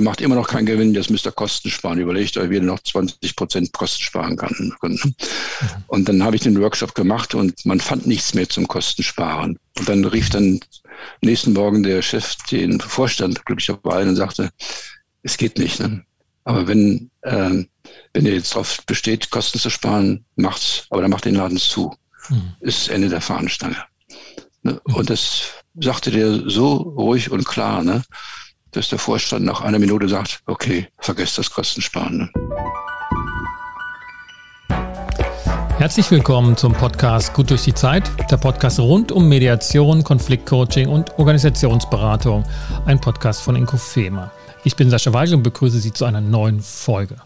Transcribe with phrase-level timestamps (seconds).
[0.00, 1.98] macht immer noch keinen Gewinn, das müsst ihr Kosten sparen.
[1.98, 4.74] Überlegt euch, wie ihr noch 20 Prozent Kosten sparen kann.
[5.86, 9.58] Und dann habe ich den Workshop gemacht und man fand nichts mehr zum Kostensparen.
[9.78, 10.60] Und dann rief dann
[11.22, 14.50] nächsten Morgen der Chef den Vorstand glücklicherweise und sagte,
[15.22, 15.80] es geht nicht.
[15.80, 16.04] Ne?
[16.44, 17.64] Aber wenn, äh,
[18.12, 21.94] wenn ihr jetzt darauf besteht, Kosten zu sparen, macht's, aber dann macht den Laden zu.
[22.28, 22.54] Mhm.
[22.60, 23.76] Ist Ende der Fahnenstange.
[24.62, 24.80] Ne?
[24.86, 24.94] Mhm.
[24.94, 25.42] Und das
[25.80, 28.02] sagte der so ruhig und klar, ne?
[28.78, 32.18] Dass der Vorstand nach einer Minute sagt, okay, vergesst das Kostensparen.
[32.18, 32.30] Ne?
[35.78, 41.18] Herzlich willkommen zum Podcast Gut durch die Zeit, der Podcast rund um Mediation, Konfliktcoaching und
[41.18, 42.44] Organisationsberatung,
[42.86, 44.30] ein Podcast von Inkofema.
[44.62, 47.16] Ich bin Sascha Weigel und begrüße Sie zu einer neuen Folge.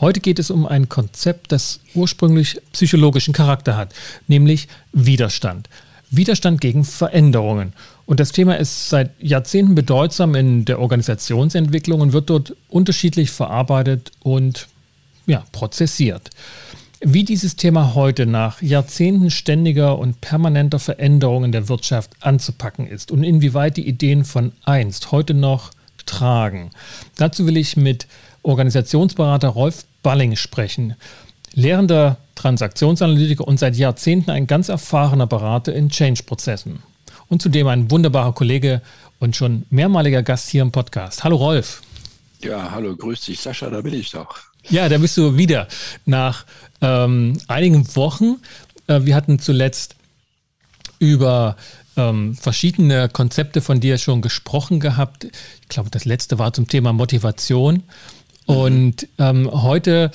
[0.00, 3.92] Heute geht es um ein Konzept, das ursprünglich psychologischen Charakter hat,
[4.26, 5.68] nämlich Widerstand.
[6.10, 7.74] Widerstand gegen Veränderungen.
[8.08, 14.12] Und das Thema ist seit Jahrzehnten bedeutsam in der Organisationsentwicklung und wird dort unterschiedlich verarbeitet
[14.20, 14.66] und
[15.26, 16.30] ja, prozessiert.
[17.02, 23.24] Wie dieses Thema heute nach Jahrzehnten ständiger und permanenter Veränderungen der Wirtschaft anzupacken ist und
[23.24, 25.70] inwieweit die Ideen von einst heute noch
[26.06, 26.70] tragen.
[27.16, 28.06] Dazu will ich mit
[28.42, 30.94] Organisationsberater Rolf Balling sprechen.
[31.52, 36.82] Lehrender Transaktionsanalytiker und seit Jahrzehnten ein ganz erfahrener Berater in Change-Prozessen.
[37.28, 38.80] Und zudem ein wunderbarer Kollege
[39.18, 41.24] und schon mehrmaliger Gast hier im Podcast.
[41.24, 41.82] Hallo Rolf.
[42.42, 44.38] Ja, hallo, grüß dich, Sascha, da bin ich doch.
[44.70, 45.68] Ja, da bist du wieder
[46.06, 46.46] nach
[46.80, 48.36] ähm, einigen Wochen.
[48.86, 49.96] Äh, wir hatten zuletzt
[50.98, 51.56] über
[51.96, 55.24] ähm, verschiedene Konzepte von dir schon gesprochen gehabt.
[55.62, 57.82] Ich glaube, das letzte war zum Thema Motivation.
[58.46, 58.56] Mhm.
[58.56, 60.12] Und ähm, heute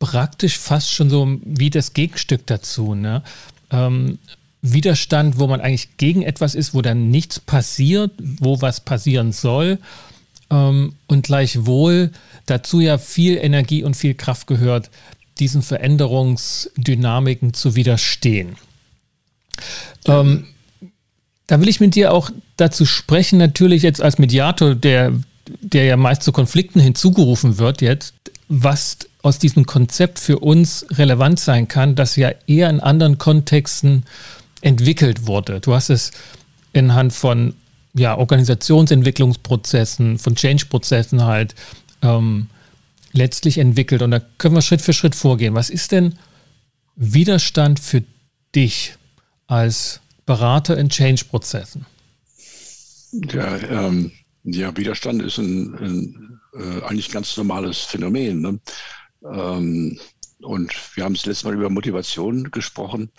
[0.00, 2.94] praktisch fast schon so wie das Gegenstück dazu.
[2.94, 3.22] Ne?
[3.70, 4.18] Ähm,
[4.62, 9.78] Widerstand, wo man eigentlich gegen etwas ist, wo dann nichts passiert, wo was passieren soll.
[10.50, 12.10] Ähm, und gleichwohl
[12.46, 14.90] dazu ja viel Energie und viel Kraft gehört,
[15.38, 18.56] diesen Veränderungsdynamiken zu widerstehen.
[20.06, 20.46] Ähm,
[21.46, 25.12] da will ich mit dir auch dazu sprechen, natürlich jetzt als Mediator, der,
[25.60, 28.14] der ja meist zu Konflikten hinzugerufen wird jetzt,
[28.48, 34.04] was aus diesem Konzept für uns relevant sein kann, das ja eher in anderen Kontexten
[34.60, 35.60] entwickelt wurde.
[35.60, 36.12] Du hast es
[36.74, 37.54] anhand von
[37.94, 41.54] ja, Organisationsentwicklungsprozessen, von Change-Prozessen halt
[42.02, 42.48] ähm,
[43.12, 44.02] letztlich entwickelt.
[44.02, 45.54] Und da können wir Schritt für Schritt vorgehen.
[45.54, 46.18] Was ist denn
[46.96, 48.02] Widerstand für
[48.54, 48.94] dich
[49.46, 51.86] als Berater in Change-Prozessen?
[53.12, 54.12] Ja, ähm,
[54.44, 58.40] ja, Widerstand ist ein, ein äh, eigentlich ganz normales Phänomen.
[58.40, 58.60] Ne?
[59.24, 59.98] Ähm,
[60.42, 63.10] und wir haben das letzte Mal über Motivation gesprochen.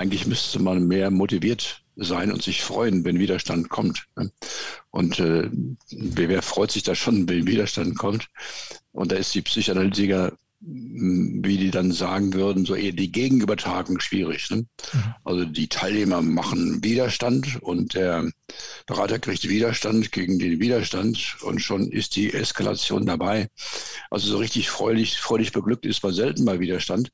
[0.00, 4.06] Eigentlich müsste man mehr motiviert sein und sich freuen, wenn Widerstand kommt.
[4.16, 4.32] Ne?
[4.90, 5.50] Und äh,
[5.90, 8.30] wer freut sich da schon, wenn Widerstand kommt?
[8.92, 10.32] Und da ist die Psychoanalytiker
[10.62, 14.50] wie die dann sagen würden, so eher die Gegenübertragung schwierig.
[14.50, 14.66] Ne?
[14.92, 15.14] Mhm.
[15.24, 18.30] Also die Teilnehmer machen Widerstand und der
[18.86, 23.48] Berater kriegt Widerstand gegen den Widerstand und schon ist die Eskalation dabei.
[24.10, 27.10] Also so richtig freudig, freudig beglückt ist man selten bei Widerstand.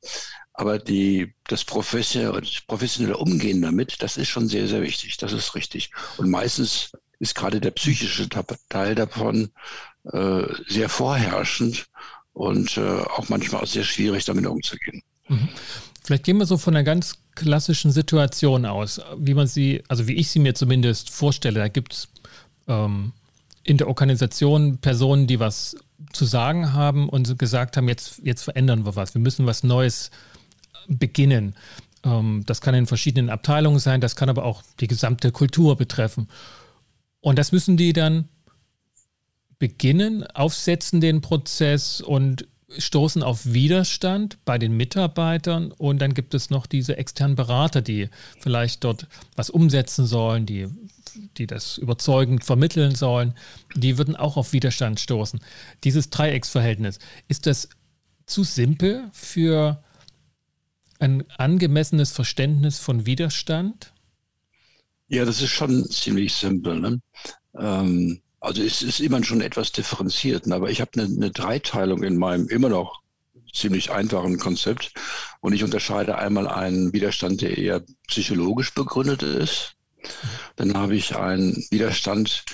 [0.52, 5.18] Aber die, das professionelle Umgehen damit, das ist schon sehr, sehr wichtig.
[5.18, 5.90] Das ist richtig.
[6.16, 6.90] Und meistens
[7.20, 8.28] ist gerade der psychische
[8.68, 9.50] Teil davon
[10.12, 11.86] äh, sehr vorherrschend
[12.36, 15.02] und äh, auch manchmal auch sehr schwierig, damit umzugehen.
[15.28, 15.48] Mhm.
[16.02, 20.12] Vielleicht gehen wir so von einer ganz klassischen Situation aus, wie man sie, also wie
[20.12, 21.60] ich sie mir zumindest vorstelle.
[21.60, 22.08] Da gibt es
[22.68, 23.12] ähm,
[23.64, 25.76] in der Organisation Personen, die was
[26.12, 30.10] zu sagen haben und gesagt haben, jetzt, jetzt verändern wir was, wir müssen was Neues
[30.88, 31.56] beginnen.
[32.04, 36.28] Ähm, das kann in verschiedenen Abteilungen sein, das kann aber auch die gesamte Kultur betreffen.
[37.20, 38.28] Und das müssen die dann
[39.58, 42.46] beginnen, aufsetzen den Prozess und
[42.78, 48.08] stoßen auf Widerstand bei den Mitarbeitern und dann gibt es noch diese externen Berater, die
[48.40, 49.06] vielleicht dort
[49.36, 50.68] was umsetzen sollen, die,
[51.36, 53.34] die das überzeugend vermitteln sollen,
[53.74, 55.40] die würden auch auf Widerstand stoßen.
[55.84, 56.98] Dieses Dreiecksverhältnis,
[57.28, 57.68] ist das
[58.26, 59.82] zu simpel für
[60.98, 63.92] ein angemessenes Verständnis von Widerstand?
[65.08, 66.80] Ja, das ist schon ziemlich simpel.
[66.80, 67.00] Ne?
[67.56, 70.54] Ähm, also es ist immer schon etwas differenziert, ne?
[70.54, 73.02] aber ich habe eine, eine Dreiteilung in meinem immer noch
[73.52, 74.92] ziemlich einfachen Konzept.
[75.40, 79.74] Und ich unterscheide einmal einen Widerstand, der eher psychologisch begründet ist.
[80.56, 82.44] Dann habe ich einen Widerstand,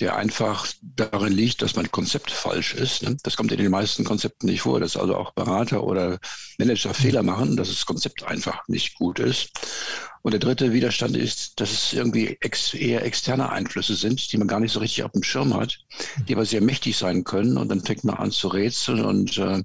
[0.00, 3.02] der einfach darin liegt, dass mein Konzept falsch ist.
[3.02, 3.16] Ne?
[3.22, 6.18] Das kommt in den meisten Konzepten nicht vor, dass also auch Berater oder
[6.58, 9.50] Manager Fehler machen, dass das Konzept einfach nicht gut ist.
[10.26, 14.48] Und der dritte Widerstand ist, dass es irgendwie ex eher externe Einflüsse sind, die man
[14.48, 15.78] gar nicht so richtig auf dem Schirm hat,
[16.26, 17.56] die aber sehr mächtig sein können.
[17.56, 19.62] Und dann fängt man an zu rätseln und äh,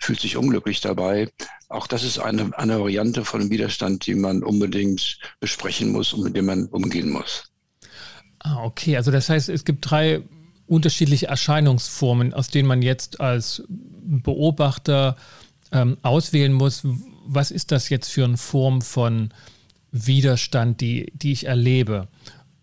[0.00, 1.30] fühlt sich unglücklich dabei.
[1.68, 6.34] Auch das ist eine, eine Variante von Widerstand, die man unbedingt besprechen muss und mit
[6.34, 7.44] dem man umgehen muss.
[8.40, 8.96] Ah, okay.
[8.96, 10.22] Also das heißt, es gibt drei
[10.66, 15.14] unterschiedliche Erscheinungsformen, aus denen man jetzt als Beobachter
[15.70, 16.82] ähm, auswählen muss,
[17.26, 19.32] was ist das jetzt für eine Form von
[19.94, 22.08] Widerstand, die, die ich erlebe.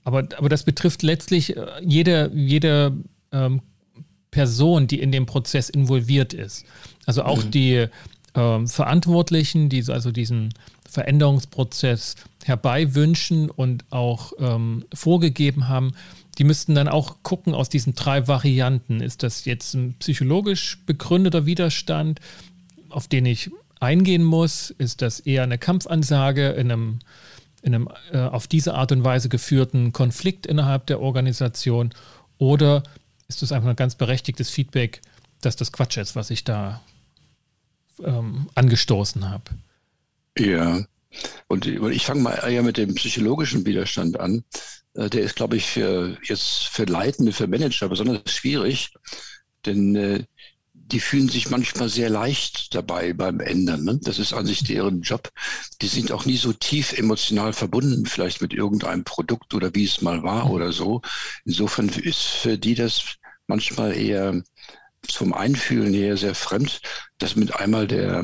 [0.04, 2.94] Aber, aber das betrifft letztlich äh, jede, jede
[3.31, 3.62] ähm,
[4.31, 6.66] Person, die in dem Prozess involviert ist.
[7.06, 7.51] Also auch mhm.
[7.51, 7.86] die
[8.36, 10.54] ähm, Verantwortlichen, die also diesen
[10.89, 15.94] Veränderungsprozess herbeiwünschen und auch ähm, vorgegeben haben,
[16.38, 19.00] die müssten dann auch gucken aus diesen drei Varianten.
[19.00, 22.19] Ist das jetzt ein psychologisch begründeter Widerstand,
[22.89, 23.51] auf den ich
[23.81, 24.69] eingehen muss?
[24.69, 27.00] Ist das eher eine Kampfansage in einem,
[27.62, 31.94] in einem äh, auf diese Art und Weise geführten Konflikt innerhalb der Organisation?
[32.38, 32.83] Oder
[33.28, 35.01] ist das einfach ein ganz berechtigtes Feedback,
[35.42, 36.81] dass das Quatsch ist, was ich da
[38.04, 39.44] ähm, angestoßen habe?
[40.38, 40.86] Ja,
[41.48, 44.44] und ich fange mal eher mit dem psychologischen Widerstand an.
[44.94, 48.94] Äh, der ist, glaube ich, für jetzt für Leitende, für Manager besonders schwierig,
[49.66, 50.24] denn äh,
[50.92, 53.84] die fühlen sich manchmal sehr leicht dabei beim Ändern.
[53.84, 54.00] Ne?
[54.04, 55.30] Das ist an sich deren Job.
[55.82, 60.02] Die sind auch nie so tief emotional verbunden, vielleicht mit irgendeinem Produkt oder wie es
[60.02, 61.02] mal war oder so.
[61.46, 63.16] Insofern ist für die das
[63.48, 64.44] manchmal eher
[65.09, 66.81] vom Einfühlen her sehr fremd,
[67.18, 68.24] dass mit einmal der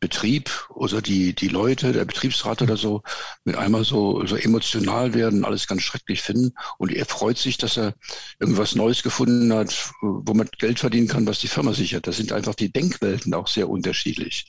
[0.00, 3.02] Betrieb oder die, die Leute, der Betriebsrat oder so,
[3.44, 6.52] mit einmal so, so emotional werden, alles ganz schrecklich finden.
[6.78, 7.94] Und er freut sich, dass er
[8.38, 12.06] irgendwas Neues gefunden hat, wo man Geld verdienen kann, was die Firma sichert.
[12.06, 14.46] Das sind einfach die Denkwelten auch sehr unterschiedlich.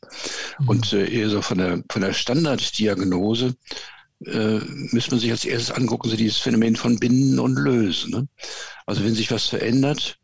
[0.60, 0.70] Mhm.
[0.70, 3.56] Und äh, eher so von der, von der Standarddiagnose
[4.26, 4.60] äh,
[4.92, 8.12] müsste man sich als erstes angucken, so dieses Phänomen von Binden und Lösen.
[8.12, 8.28] Ne?
[8.86, 10.18] Also wenn sich was verändert,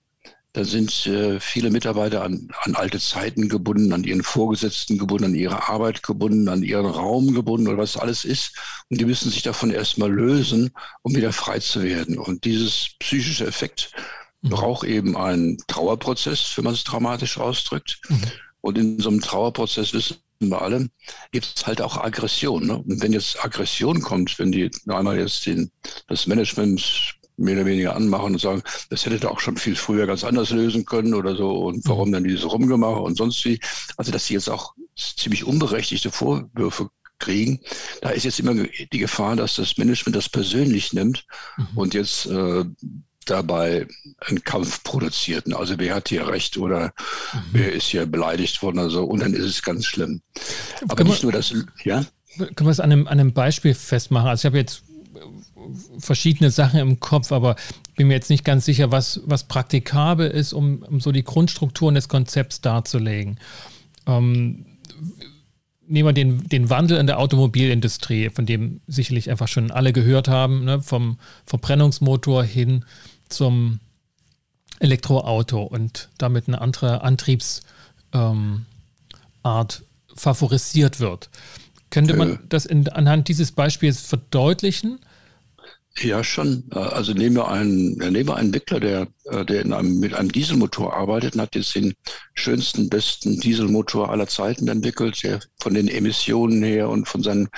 [0.54, 5.36] da sind äh, viele Mitarbeiter an, an alte Zeiten gebunden, an ihren Vorgesetzten gebunden, an
[5.36, 8.58] ihre Arbeit gebunden, an ihren Raum gebunden oder was alles ist.
[8.90, 10.72] Und die müssen sich davon erstmal lösen,
[11.04, 12.20] um wieder frei zu werden.
[12.20, 13.92] Und dieses psychische Effekt
[14.42, 14.50] mhm.
[14.50, 18.02] braucht eben einen Trauerprozess, wenn man es dramatisch ausdrückt.
[18.10, 18.22] Mhm.
[18.60, 20.90] Und in so einem Trauerprozess wissen wir alle,
[21.32, 22.68] gibt es halt auch Aggression.
[22.68, 22.78] Ne?
[22.78, 25.72] Und wenn jetzt Aggression kommt, wenn die einmal jetzt den,
[26.08, 30.24] das Management mehr oder weniger anmachen und sagen, das hätte auch schon viel früher ganz
[30.24, 32.14] anders lösen können oder so und warum mhm.
[32.14, 33.60] dann dieses Rumgemache und sonst wie.
[33.98, 36.90] Also dass sie jetzt auch ziemlich unberechtigte Vorwürfe
[37.20, 37.60] kriegen.
[38.02, 41.26] Da ist jetzt immer die Gefahr, dass das Management das persönlich nimmt
[41.58, 41.68] mhm.
[41.76, 42.66] und jetzt äh,
[43.26, 43.88] dabei
[44.20, 45.54] einen Kampf produziert.
[45.54, 46.94] Also wer hat hier recht oder
[47.34, 47.40] mhm.
[47.54, 50.22] wer ist hier beleidigt worden oder so und dann ist es ganz schlimm.
[50.82, 51.54] Aber Können nicht nur das,
[51.84, 52.04] ja?
[52.38, 54.30] Können wir es an einem, an einem Beispiel festmachen?
[54.30, 54.84] Also ich habe jetzt
[56.00, 57.56] verschiedene Sachen im Kopf, aber
[57.96, 61.96] bin mir jetzt nicht ganz sicher, was, was praktikabel ist, um, um so die Grundstrukturen
[61.96, 63.38] des Konzepts darzulegen.
[64.08, 64.66] Ähm,
[65.88, 70.28] nehmen wir den, den Wandel in der Automobilindustrie, von dem sicherlich einfach schon alle gehört
[70.28, 72.86] haben, ne, vom Verbrennungsmotor hin
[73.30, 73.80] zum
[74.80, 77.64] Elektroauto und damit eine andere Antriebsart
[78.14, 78.66] ähm,
[80.16, 81.30] favorisiert wird.
[81.90, 85.00] Könnte man das in, anhand dieses Beispiels verdeutlichen?
[86.04, 86.64] Ja, schon.
[86.74, 90.14] Äh, also nehmen wir einen, nehmen wir einen Entwickler, der, äh, der in einem, mit
[90.14, 91.94] einem Dieselmotor arbeitet und hat jetzt den
[92.34, 97.50] schönsten, besten Dieselmotor aller Zeiten entwickelt, der von den Emissionen her und von seinem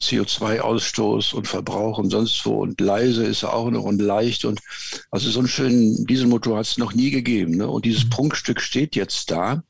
[0.00, 4.60] CO2-Ausstoß und Verbrauch und sonst wo und leise ist er auch noch und leicht und
[5.10, 7.56] also so einen schönen Dieselmotor hat es noch nie gegeben.
[7.56, 7.68] Ne?
[7.68, 8.10] Und dieses mhm.
[8.10, 9.62] Prunkstück steht jetzt da.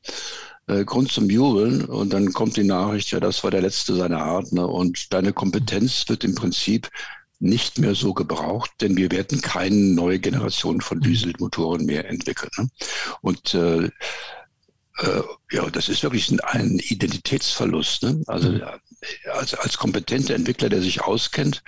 [0.67, 4.23] Äh, Grund zum Jubeln und dann kommt die Nachricht, ja, das war der letzte seiner
[4.23, 4.65] Art ne?
[4.65, 6.89] und deine Kompetenz wird im Prinzip
[7.39, 11.03] nicht mehr so gebraucht, denn wir werden keine neue Generation von mhm.
[11.03, 12.51] Dieselmotoren mehr entwickeln.
[12.57, 12.69] Ne?
[13.21, 13.89] Und äh,
[14.97, 18.03] äh, ja, das ist wirklich ein, ein Identitätsverlust.
[18.03, 18.23] Ne?
[18.27, 18.61] Also mhm.
[19.33, 21.63] als, als kompetenter Entwickler, der sich auskennt,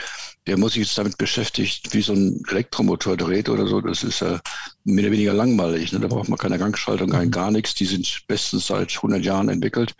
[0.45, 3.81] der muss sich jetzt damit beschäftigt, wie so ein Elektromotor dreht oder so.
[3.81, 4.39] Das ist ja äh,
[4.85, 5.91] mehr oder weniger langweilig.
[5.91, 5.99] Ne?
[5.99, 7.31] Da braucht man keine Gangschaltung, kein mhm.
[7.31, 7.75] gar nichts.
[7.75, 9.93] Die sind bestens seit 100 Jahren entwickelt.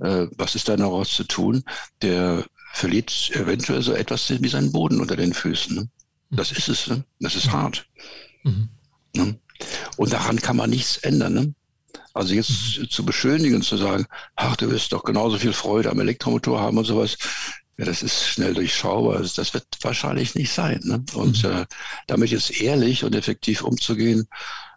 [0.00, 1.62] Äh, was ist da noch zu tun?
[2.02, 2.44] Der
[2.74, 5.76] verliert eventuell so etwas wie seinen Boden unter den Füßen.
[5.76, 5.88] Ne?
[6.30, 6.88] Das ist es.
[6.88, 7.04] Ne?
[7.20, 7.86] Das ist hart.
[8.42, 8.68] Mhm.
[9.14, 9.38] Ne?
[9.96, 11.54] Und daran kann man nichts ändern.
[12.14, 12.90] Also jetzt mhm.
[12.90, 16.84] zu beschönigen zu sagen, ach, du wirst doch genauso viel Freude am Elektromotor haben und
[16.84, 17.16] sowas,
[17.76, 19.20] ja, das ist schnell durchschaubar.
[19.22, 20.80] Das wird wahrscheinlich nicht sein.
[20.82, 21.04] Ne?
[21.14, 21.50] Und mhm.
[21.50, 21.66] äh,
[22.08, 24.26] damit jetzt ehrlich und effektiv umzugehen,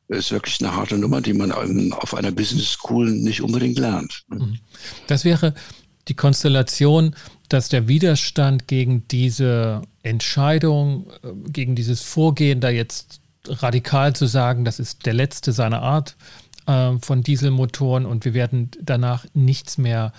[0.07, 1.51] ist wirklich eine harte Nummer, die man
[1.91, 4.23] auf einer Business School nicht unbedingt lernt.
[4.29, 4.37] Ne?
[4.37, 4.59] Mhm.
[5.07, 5.55] Das wäre
[6.07, 7.15] die Konstellation,
[7.49, 14.65] dass der Widerstand gegen diese Entscheidung, äh, gegen dieses Vorgehen, da jetzt radikal zu sagen,
[14.65, 16.15] das ist der letzte seiner Art
[16.65, 20.11] äh, von Dieselmotoren und wir werden danach nichts mehr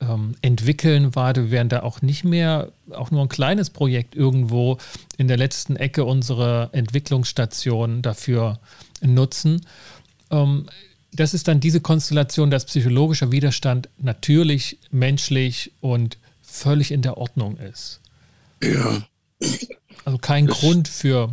[0.00, 4.78] ähm, entwickeln, war, wir werden da auch nicht mehr, auch nur ein kleines Projekt irgendwo
[5.16, 8.58] in der letzten Ecke unserer Entwicklungsstation dafür
[9.00, 9.62] nutzen.
[10.30, 10.66] Ähm,
[11.12, 17.56] das ist dann diese Konstellation, dass psychologischer Widerstand natürlich, menschlich und völlig in der Ordnung
[17.56, 18.00] ist.
[18.62, 19.02] Ja.
[20.04, 21.30] Also kein das Grund für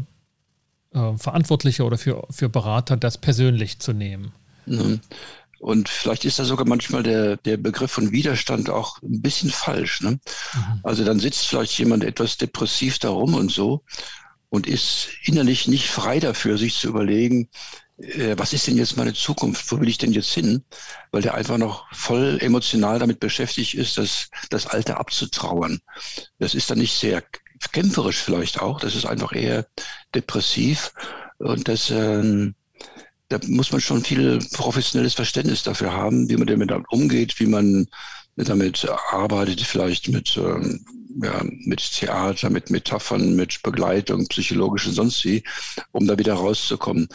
[0.93, 4.34] äh, Verantwortliche oder für, für Berater, das persönlich zu nehmen.
[4.65, 5.00] Mhm.
[5.60, 10.01] Und vielleicht ist da sogar manchmal der, der Begriff von Widerstand auch ein bisschen falsch.
[10.01, 10.12] Ne?
[10.12, 10.79] Mhm.
[10.84, 13.82] Also dann sitzt vielleicht jemand etwas depressiv darum und so
[14.50, 17.48] und ist innerlich nicht frei dafür, sich zu überlegen,
[17.97, 19.71] was ist denn jetzt meine Zukunft?
[19.71, 20.63] Wo will ich denn jetzt hin?
[21.12, 25.79] Weil der einfach noch voll emotional damit beschäftigt ist, das, das Alte abzutrauern.
[26.39, 27.23] Das ist dann nicht sehr
[27.71, 28.79] kämpferisch vielleicht auch.
[28.79, 29.67] Das ist einfach eher
[30.15, 30.91] depressiv.
[31.38, 32.55] Und das, ähm,
[33.29, 37.88] da muss man schon viel professionelles Verständnis dafür haben, wie man damit umgeht, wie man
[38.35, 40.85] damit arbeitet, vielleicht mit, ähm,
[41.21, 45.43] ja, mit Theater, mit Metaphern, mit Begleitung, psychologisch und sonst wie,
[45.91, 47.07] um da wieder rauszukommen.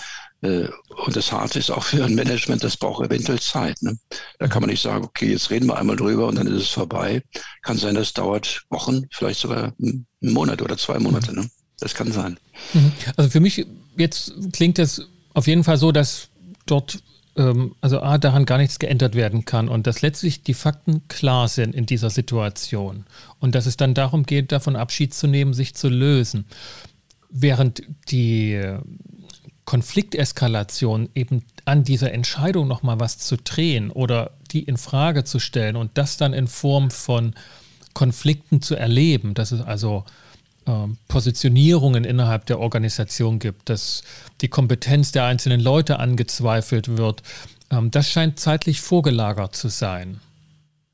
[0.43, 0.69] Äh,
[1.05, 3.81] und das Harte ist auch für ein Management, das braucht eventuell Zeit.
[3.83, 3.99] Ne?
[4.39, 6.69] Da kann man nicht sagen, okay, jetzt reden wir einmal drüber und dann ist es
[6.69, 7.23] vorbei.
[7.63, 11.35] Kann sein, das dauert Wochen, vielleicht sogar einen Monat oder zwei Monate.
[11.35, 11.49] Ne?
[11.81, 12.39] Das kann sein.
[12.73, 12.93] Mhm.
[13.17, 13.67] Also für mich
[13.97, 15.03] jetzt klingt das
[15.35, 16.29] auf jeden Fall so, dass
[16.67, 16.99] dort
[17.37, 21.49] ähm, also A, daran gar nichts geändert werden kann und dass letztlich die Fakten klar
[21.49, 23.07] sind in dieser Situation
[23.39, 26.47] und dass es dann darum geht, davon Abschied zu nehmen, sich zu lösen.
[27.31, 28.59] Während die
[29.69, 35.77] Konflikteskalation eben an dieser Entscheidung nochmal was zu drehen oder die in Frage zu stellen
[35.77, 37.35] und das dann in Form von
[37.93, 40.07] Konflikten zu erleben, dass es also
[40.65, 40.73] äh,
[41.09, 44.05] Positionierungen innerhalb der Organisation gibt, dass
[44.41, 47.23] die Kompetenz der einzelnen Leute angezweifelt wird,
[47.71, 50.19] ähm, das scheint zeitlich vorgelagert zu sein.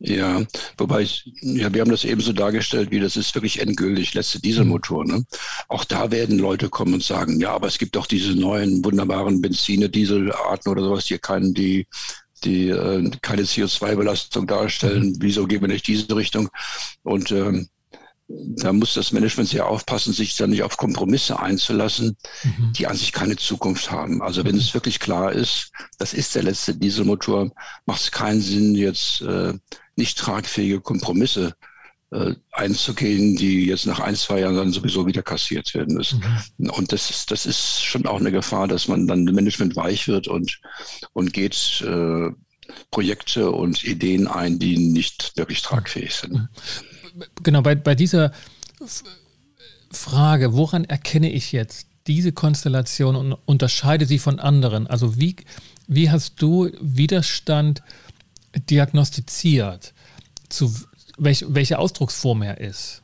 [0.07, 0.43] Ja,
[0.77, 4.39] wobei ich, ja, wir haben das eben so dargestellt, wie das ist wirklich endgültig, letzte
[4.39, 5.07] Dieselmotor.
[5.07, 5.25] Ne?
[5.69, 9.41] Auch da werden Leute kommen und sagen, ja, aber es gibt doch diese neuen wunderbaren
[9.41, 11.87] Benzine, Dieselarten oder sowas, die keinen, die,
[12.45, 15.17] die äh, keine CO2-Belastung darstellen.
[15.21, 16.51] Wieso gehen wir nicht diese Richtung?
[17.03, 17.69] Und ähm,
[18.29, 22.73] da muss das Management sehr aufpassen, sich da nicht auf Kompromisse einzulassen, mhm.
[22.73, 24.23] die an sich keine Zukunft haben.
[24.23, 24.61] Also wenn mhm.
[24.61, 27.51] es wirklich klar ist, das ist der letzte Dieselmotor,
[27.85, 29.53] macht es keinen Sinn, jetzt äh,
[29.97, 31.55] nicht tragfähige Kompromisse
[32.13, 36.25] äh, einzugehen, die jetzt nach ein, zwei Jahren dann sowieso wieder kassiert werden müssen.
[36.57, 36.71] Mhm.
[36.71, 40.29] Und das ist, das ist schon auch eine Gefahr, dass man dann Management weich wird
[40.29, 40.61] und,
[41.13, 42.31] und geht äh,
[42.91, 46.49] Projekte und Ideen ein, die nicht wirklich tragfähig sind.
[47.43, 48.33] Genau, bei, bei dieser
[49.91, 54.87] Frage, woran erkenne ich jetzt diese Konstellation und unterscheide sie von anderen?
[54.87, 55.37] Also wie,
[55.87, 57.83] wie hast du Widerstand
[58.57, 59.95] diagnostiziert,
[60.49, 60.75] zu
[61.19, 63.03] welch, welche Ausdrucksform er ist.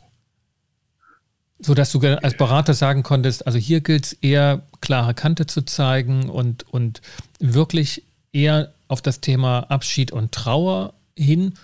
[1.58, 5.62] So dass du als Berater sagen konntest, also hier gilt es eher klare Kante zu
[5.62, 7.02] zeigen und, und
[7.38, 11.54] wirklich eher auf das Thema Abschied und Trauer hin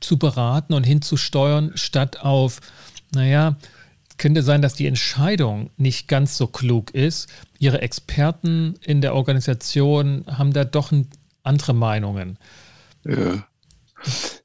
[0.00, 2.60] zu beraten und hinzusteuern, statt auf,
[3.14, 3.56] naja,
[4.18, 7.28] könnte sein, dass die Entscheidung nicht ganz so klug ist.
[7.58, 10.92] Ihre Experten in der Organisation haben da doch
[11.42, 12.38] andere Meinungen.
[13.04, 13.46] Ja.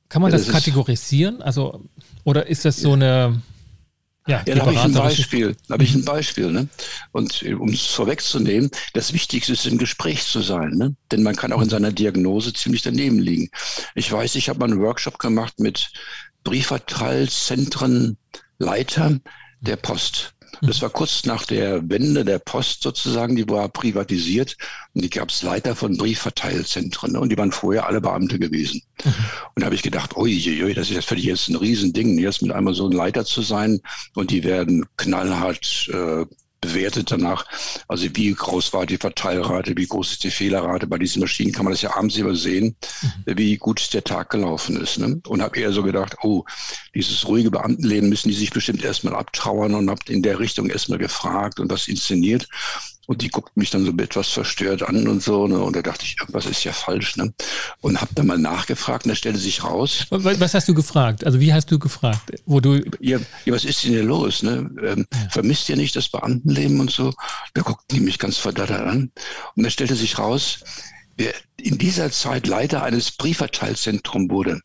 [0.10, 1.42] Kann man das, das kategorisieren?
[1.42, 1.84] Also,
[2.24, 3.42] oder ist das so eine.
[4.28, 5.56] Ja, ja da habe ich ein Beispiel.
[5.68, 6.52] Da habe ich ein Beispiel.
[6.52, 6.68] Ne?
[7.12, 10.72] Und um es vorwegzunehmen, das Wichtigste ist, im Gespräch zu sein.
[10.72, 10.96] Ne?
[11.12, 13.50] Denn man kann auch in seiner Diagnose ziemlich daneben liegen.
[13.94, 15.92] Ich weiß, ich habe mal einen Workshop gemacht mit
[16.44, 19.22] Briefverteilzentrenleitern
[19.62, 20.35] der Post.
[20.62, 24.58] Das war kurz nach der Wende der Post sozusagen, die war privatisiert
[24.94, 27.20] und die gab es Leiter von Briefverteilzentren ne?
[27.20, 28.82] und die waren vorher alle Beamte gewesen.
[29.04, 29.14] Mhm.
[29.56, 32.52] Und da habe ich gedacht, ui, das ist für dich jetzt ein Riesending, jetzt mit
[32.52, 33.82] einmal so ein Leiter zu sein
[34.14, 36.26] und die werden knallhart äh,
[36.66, 37.46] bewertet danach.
[37.88, 40.88] Also wie groß war die Verteilrate, wie groß ist die Fehlerrate.
[40.88, 43.38] Bei diesen Maschinen kann man das ja abends immer sehen, mhm.
[43.38, 44.98] wie gut der Tag gelaufen ist.
[45.00, 45.22] Ne?
[45.28, 46.44] Und habe eher so gedacht, oh,
[46.94, 51.00] dieses ruhige Beamtenleben müssen die sich bestimmt erstmal abtrauern und habe in der Richtung erstmal
[51.00, 52.48] gefragt und das inszeniert.
[53.08, 55.48] Und die guckt mich dann so etwas verstört an und so.
[55.48, 55.60] Ne?
[55.60, 57.18] Und da dachte ich, irgendwas ist ja falsch.
[57.18, 57.34] Ne?
[57.82, 60.06] Und habe dann mal nachgefragt und da stellte sich raus.
[60.10, 61.26] Was hast du gefragt?
[61.26, 62.32] Also wie hast du gefragt?
[62.46, 64.44] Wo du ja, ja was ist denn hier los?
[64.44, 64.70] Ne?
[64.84, 65.30] Ähm, ja.
[65.30, 67.14] Vermisst ihr nicht das Beamtenleben und so?
[67.54, 69.12] Da guckten die mich ganz verdattert an.
[69.56, 70.60] Und da stellte sich raus,
[71.58, 74.60] in dieser Zeit Leiter eines Briefverteilzentrums wurde,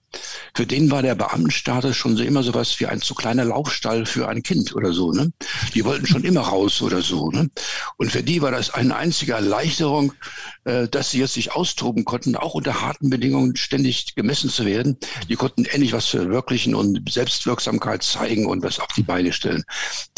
[0.54, 4.28] für den war der Beamtenstatus schon so immer sowas wie ein zu kleiner Laufstall für
[4.28, 5.12] ein Kind oder so.
[5.12, 5.32] Ne?
[5.74, 7.30] Die wollten schon immer raus oder so.
[7.30, 7.48] Ne?
[7.96, 10.12] Und für die war das eine einzige Erleichterung,
[10.64, 14.96] äh, dass sie jetzt sich austoben konnten, auch unter harten Bedingungen ständig gemessen zu werden.
[15.28, 19.62] Die konnten endlich was verwirklichen und Selbstwirksamkeit zeigen und was auf die Beine stellen.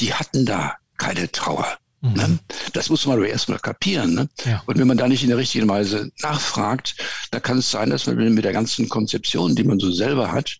[0.00, 1.78] Die hatten da keine Trauer.
[2.02, 2.12] Mhm.
[2.14, 2.38] Ne?
[2.72, 4.14] Das muss man aber erstmal kapieren.
[4.14, 4.28] Ne?
[4.44, 4.62] Ja.
[4.66, 6.96] Und wenn man da nicht in der richtigen Weise nachfragt,
[7.30, 10.58] dann kann es sein, dass man mit der ganzen Konzeption, die man so selber hat,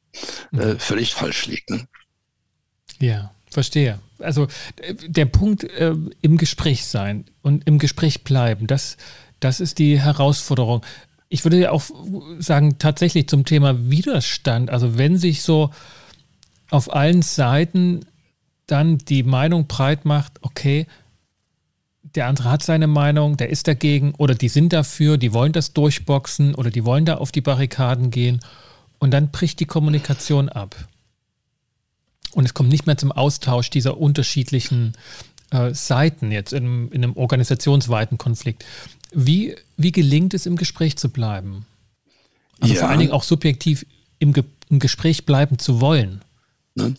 [0.52, 0.60] mhm.
[0.60, 1.68] äh, völlig falsch liegt.
[1.68, 1.86] Ne?
[3.00, 3.98] Ja, verstehe.
[4.20, 4.46] Also
[5.06, 8.96] der Punkt äh, im Gespräch sein und im Gespräch bleiben, das,
[9.40, 10.84] das ist die Herausforderung.
[11.28, 11.82] Ich würde ja auch
[12.38, 15.70] sagen, tatsächlich zum Thema Widerstand, also wenn sich so
[16.70, 18.06] auf allen Seiten
[18.66, 20.86] dann die Meinung breit macht, okay,
[22.02, 25.72] der andere hat seine Meinung, der ist dagegen oder die sind dafür, die wollen das
[25.72, 28.40] durchboxen oder die wollen da auf die Barrikaden gehen
[28.98, 30.76] und dann bricht die Kommunikation ab.
[32.32, 34.94] Und es kommt nicht mehr zum Austausch dieser unterschiedlichen
[35.50, 38.64] äh, Seiten jetzt in, in, einem organisationsweiten Konflikt.
[39.12, 41.66] Wie, wie gelingt es, im Gespräch zu bleiben?
[42.60, 42.80] Also ja.
[42.80, 43.84] vor allen Dingen auch subjektiv
[44.18, 46.22] im, Ge im Gespräch bleiben zu wollen.
[46.74, 46.94] Ne?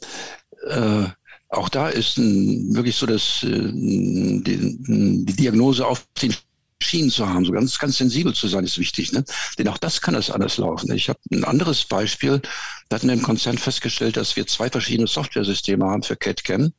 [0.67, 1.05] Äh,
[1.53, 6.33] auch da ist wirklich so, dass äh, die, die, Diagnose auf den
[6.81, 9.13] Schienen zu haben, so ganz, ganz sensibel zu sein, ist wichtig.
[9.13, 9.23] Ne?
[9.57, 10.91] Denn auch das kann das anders laufen.
[10.91, 12.41] Ich habe ein anderes Beispiel.
[12.89, 16.73] Da hatten wir im Konzern festgestellt, dass wir zwei verschiedene Softwaresysteme haben für CAD-CAM.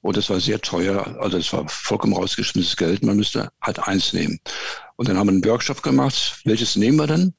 [0.00, 3.02] Und das war sehr teuer, also es war vollkommen rausgeschmissenes Geld.
[3.02, 4.38] Man müsste halt eins nehmen.
[4.96, 6.40] Und dann haben wir einen Workshop gemacht.
[6.44, 7.34] Welches nehmen wir denn?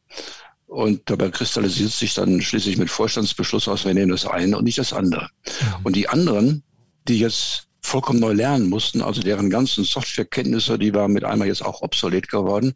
[0.69, 4.77] Und dabei kristallisiert sich dann schließlich mit Vorstandsbeschluss aus, wir nehmen das eine und nicht
[4.77, 5.29] das andere.
[5.45, 5.85] Mhm.
[5.85, 6.63] Und die anderen
[7.07, 11.63] die jetzt vollkommen neu lernen mussten, also deren ganzen Softwarekenntnisse, die waren mit einmal jetzt
[11.63, 12.73] auch obsolet geworden.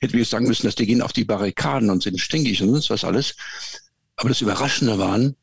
[0.00, 2.70] Hätten wir jetzt sagen müssen, dass die gehen auf die Barrikaden und sind stinkig und
[2.70, 3.34] sonst was alles.
[4.16, 5.36] Aber das Überraschende waren,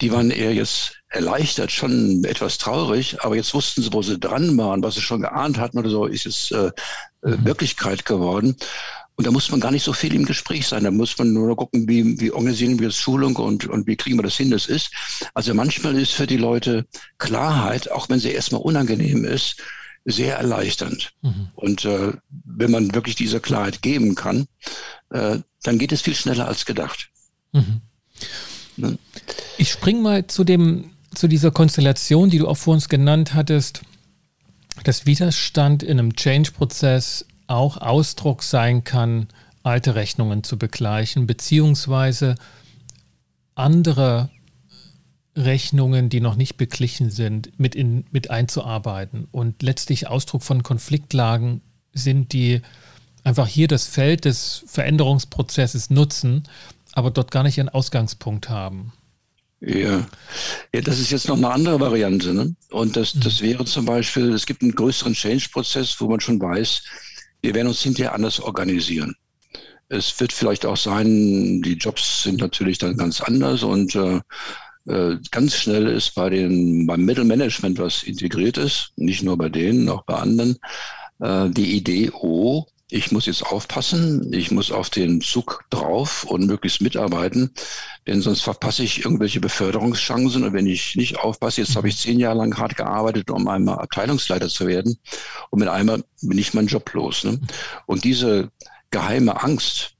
[0.00, 4.56] die waren eher jetzt erleichtert, schon etwas traurig, aber jetzt wussten sie, wo sie dran
[4.58, 6.70] waren, was sie schon geahnt hatten oder so, ist es äh,
[7.24, 7.44] äh mhm.
[7.46, 8.56] Wirklichkeit geworden.
[9.18, 10.84] Und da muss man gar nicht so viel im Gespräch sein.
[10.84, 14.16] Da muss man nur gucken, wie, wie organisieren wir das Schulung und, und wie kriegen
[14.16, 14.92] wir das hin, das ist.
[15.34, 16.86] Also manchmal ist für die Leute
[17.18, 19.56] Klarheit, auch wenn sie erstmal unangenehm ist,
[20.04, 21.14] sehr erleichternd.
[21.22, 21.48] Mhm.
[21.56, 22.12] Und äh,
[22.44, 24.46] wenn man wirklich diese Klarheit geben kann,
[25.10, 27.10] äh, dann geht es viel schneller als gedacht.
[27.52, 27.80] Mhm.
[28.76, 28.98] Ne?
[29.56, 33.82] Ich spring mal zu dem, zu dieser Konstellation, die du auch vor uns genannt hattest,
[34.84, 39.26] dass Widerstand in einem Change-Prozess auch Ausdruck sein kann,
[39.62, 42.36] alte Rechnungen zu begleichen, beziehungsweise
[43.54, 44.30] andere
[45.36, 49.28] Rechnungen, die noch nicht beglichen sind, mit, in, mit einzuarbeiten.
[49.30, 51.60] Und letztlich Ausdruck von Konfliktlagen
[51.92, 52.60] sind, die
[53.24, 56.44] einfach hier das Feld des Veränderungsprozesses nutzen,
[56.92, 58.92] aber dort gar nicht ihren Ausgangspunkt haben.
[59.60, 60.06] Ja.
[60.72, 62.32] ja, das ist jetzt noch eine andere Variante.
[62.32, 62.54] Ne?
[62.70, 63.46] Und das, das mhm.
[63.46, 66.82] wäre zum Beispiel, es gibt einen größeren Change-Prozess, wo man schon weiß,
[67.42, 69.14] wir werden uns hinterher anders organisieren.
[69.88, 74.20] Es wird vielleicht auch sein, die Jobs sind natürlich dann ganz anders und äh,
[74.86, 79.88] äh, ganz schnell ist bei den, beim Mittelmanagement, was integriert ist, nicht nur bei denen,
[79.88, 80.58] auch bei anderen,
[81.20, 86.46] äh, die Idee, oh, ich muss jetzt aufpassen, ich muss auf den Zug drauf und
[86.46, 87.52] möglichst mitarbeiten,
[88.06, 90.42] denn sonst verpasse ich irgendwelche Beförderungschancen.
[90.44, 93.78] Und wenn ich nicht aufpasse, jetzt habe ich zehn Jahre lang hart gearbeitet, um einmal
[93.78, 94.98] Abteilungsleiter zu werden
[95.50, 97.24] und mit einmal bin ich meinen Job los.
[97.24, 97.38] Ne?
[97.84, 98.50] Und diese
[98.90, 99.94] geheime Angst,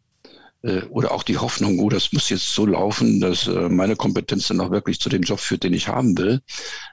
[0.91, 4.61] oder auch die Hoffnung, oh, das muss jetzt so laufen, dass äh, meine Kompetenz dann
[4.61, 6.41] auch wirklich zu dem Job führt, den ich haben will,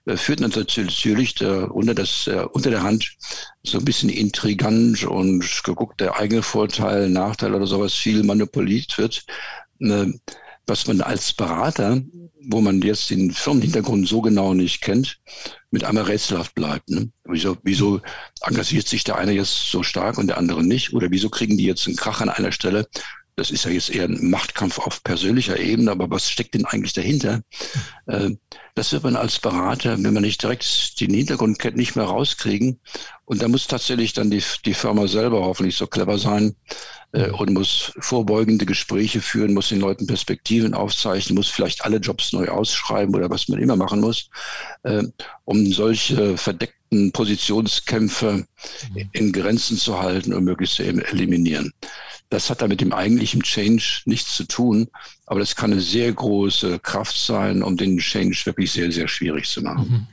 [0.06, 3.18] äh, führt natürlich unter, das, unter der Hand
[3.64, 9.26] so ein bisschen intrigant und geguckt, der eigene Vorteil, Nachteil oder sowas viel manipuliert wird,
[10.68, 12.02] was man als Berater,
[12.48, 15.20] wo man jetzt den Firmenhintergrund so genau nicht kennt,
[15.72, 16.90] mit einmal rätselhaft bleibt.
[16.90, 17.10] Ne?
[17.26, 18.02] Wieso, wieso
[18.42, 20.94] engagiert sich der eine jetzt so stark und der andere nicht?
[20.94, 22.88] Oder wieso kriegen die jetzt einen Krach an einer Stelle,
[23.36, 26.94] das ist ja jetzt eher ein Machtkampf auf persönlicher Ebene, aber was steckt denn eigentlich
[26.94, 27.42] dahinter?
[28.08, 28.32] Äh,
[28.76, 32.80] das wird man als Berater, wenn man nicht direkt den Hintergrund kennt, nicht mehr rauskriegen.
[33.26, 36.56] Und da muss tatsächlich dann die, die Firma selber hoffentlich so clever sein
[37.12, 42.32] äh, und muss vorbeugende Gespräche führen, muss den Leuten Perspektiven aufzeichnen, muss vielleicht alle Jobs
[42.32, 44.30] neu ausschreiben oder was man immer machen muss,
[44.84, 45.04] äh,
[45.44, 48.46] um solche verdeckten Positionskämpfe
[48.94, 49.10] mhm.
[49.12, 51.74] in Grenzen zu halten und möglichst zu eliminieren.
[52.30, 54.88] Das hat da mit dem eigentlichen Change nichts zu tun,
[55.26, 59.48] aber das kann eine sehr große Kraft sein, um den Change wirklich sehr, sehr schwierig
[59.48, 59.90] zu machen.
[59.90, 60.08] Mhm.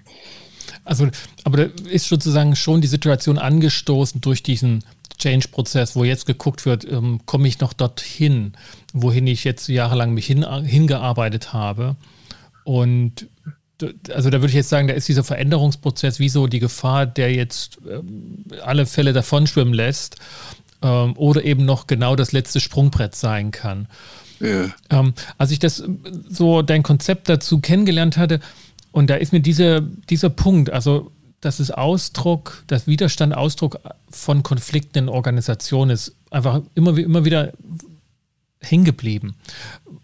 [0.85, 1.09] Also,
[1.45, 4.85] aber da ist sozusagen schon die Situation angestoßen durch diesen
[5.19, 8.55] Change-Prozess, wo jetzt geguckt wird, ähm, komme ich noch dorthin,
[8.93, 11.97] wohin ich jetzt jahrelang mich hin, hingearbeitet habe.
[12.65, 13.29] Und
[14.11, 17.33] also da würde ich jetzt sagen, da ist dieser Veränderungsprozess wie so die Gefahr, der
[17.33, 20.17] jetzt ähm, alle Fälle davonschwimmen lässt
[20.83, 23.89] ähm, oder eben noch genau das letzte Sprungbrett sein kann.
[24.41, 24.71] Ja.
[24.91, 25.83] Ähm, als ich das
[26.29, 28.41] so dein Konzept dazu kennengelernt hatte,
[28.91, 34.43] und da ist mir diese, dieser Punkt, also das ist Ausdruck, das Widerstand Ausdruck von
[34.43, 37.53] Konflikten in Organisationen ist einfach immer, immer wieder
[38.61, 39.35] hängen geblieben.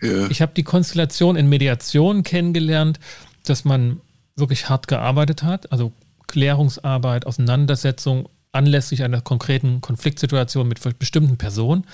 [0.02, 0.28] Ja.
[0.30, 2.98] Ich habe die Konstellation in Mediation kennengelernt,
[3.44, 4.00] dass man
[4.36, 5.92] wirklich hart gearbeitet hat, also
[6.26, 11.84] Klärungsarbeit, Auseinandersetzung anlässlich einer konkreten Konfliktsituation mit bestimmten Personen.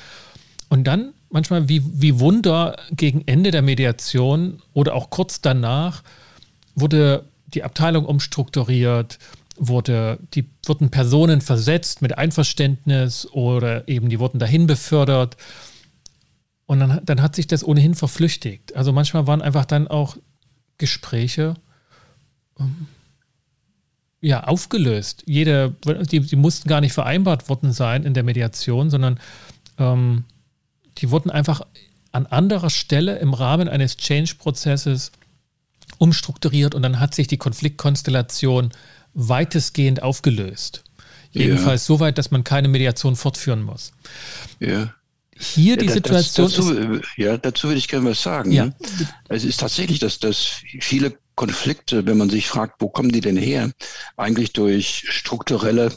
[0.68, 6.02] Und dann manchmal wie, wie Wunder gegen Ende der Mediation oder auch kurz danach
[6.74, 9.18] wurde die Abteilung umstrukturiert,
[9.56, 15.36] wurde, die wurden Personen versetzt mit Einverständnis oder eben die wurden dahin befördert.
[16.66, 18.74] Und dann, dann hat sich das ohnehin verflüchtigt.
[18.74, 20.16] Also manchmal waren einfach dann auch
[20.78, 21.54] Gespräche
[22.58, 22.88] ähm,
[24.24, 25.22] ja, aufgelöst.
[25.26, 25.74] Jede,
[26.10, 29.20] die, die mussten gar nicht vereinbart worden sein in der Mediation, sondern
[29.78, 30.24] ähm,
[30.98, 31.60] die wurden einfach
[32.10, 35.12] an anderer Stelle im Rahmen eines Change-Prozesses
[35.98, 38.70] umstrukturiert und dann hat sich die Konfliktkonstellation
[39.12, 40.84] weitestgehend aufgelöst.
[41.32, 41.86] Jedenfalls ja.
[41.86, 43.92] so weit, dass man keine Mediation fortführen muss.
[44.58, 44.94] Ja.
[45.36, 48.52] Hier die ja, Situation dazu, ist, Ja, dazu würde ich gerne was sagen.
[48.52, 48.66] Ja.
[48.66, 48.74] Ne?
[49.28, 53.36] Es ist tatsächlich, dass, dass viele Konflikte, wenn man sich fragt, wo kommen die denn
[53.36, 53.70] her,
[54.16, 55.92] eigentlich durch strukturelle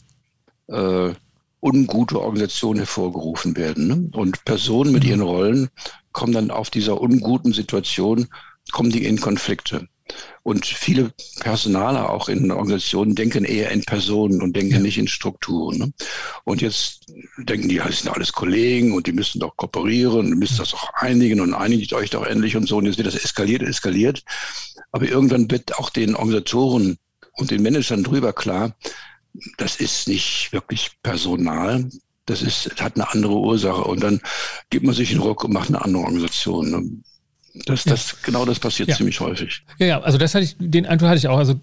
[0.68, 1.14] äh,
[1.62, 3.88] ungute Organisationen hervorgerufen werden.
[3.88, 4.10] Ne?
[4.14, 5.10] Und Personen mit mhm.
[5.10, 5.70] ihren Rollen
[6.12, 8.28] kommen dann auf dieser unguten Situation,
[8.72, 9.88] kommen die in Konflikte.
[10.44, 14.80] Und viele Personaler auch in Organisationen denken eher in Personen und denken ja.
[14.80, 15.78] nicht in Strukturen.
[15.78, 15.94] Ne?
[16.46, 17.06] Und jetzt
[17.38, 20.90] denken die, das sind alles Kollegen und die müssen doch kooperieren und müssen das auch
[20.94, 22.78] einigen und einigt euch doch endlich und so.
[22.78, 24.24] Und jetzt wird das eskaliert, eskaliert.
[24.98, 26.98] Aber irgendwann wird auch den Organisatoren
[27.34, 28.76] und den Managern drüber klar,
[29.60, 31.88] das ist nicht wirklich Personal.
[32.26, 33.84] Das ist, hat eine andere Ursache.
[33.84, 34.20] Und dann
[34.72, 36.72] gibt man sich in Ruck und macht eine andere Organisation.
[36.72, 36.90] Ne?
[37.68, 38.18] Das, das, ja.
[38.24, 38.96] Genau das passiert ja.
[38.96, 39.64] ziemlich häufig.
[39.78, 41.38] Ja, ja, also das hatte ich, den Eindruck hatte ich auch.
[41.38, 41.62] Also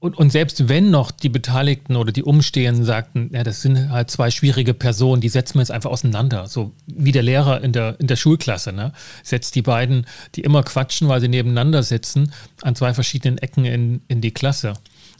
[0.00, 4.10] und, und, selbst wenn noch die Beteiligten oder die Umstehenden sagten, ja, das sind halt
[4.10, 6.46] zwei schwierige Personen, die setzen wir jetzt einfach auseinander.
[6.48, 8.92] So wie der Lehrer in der, in der Schulklasse, ne?
[9.22, 12.32] Setzt die beiden, die immer quatschen, weil sie nebeneinander sitzen,
[12.62, 14.72] an zwei verschiedenen Ecken in, in die Klasse.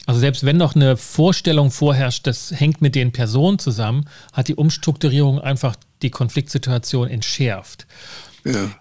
[0.07, 4.55] Also selbst wenn noch eine Vorstellung vorherrscht, das hängt mit den Personen zusammen, hat die
[4.55, 7.85] Umstrukturierung einfach die Konfliktsituation entschärft.
[8.43, 8.71] Ja.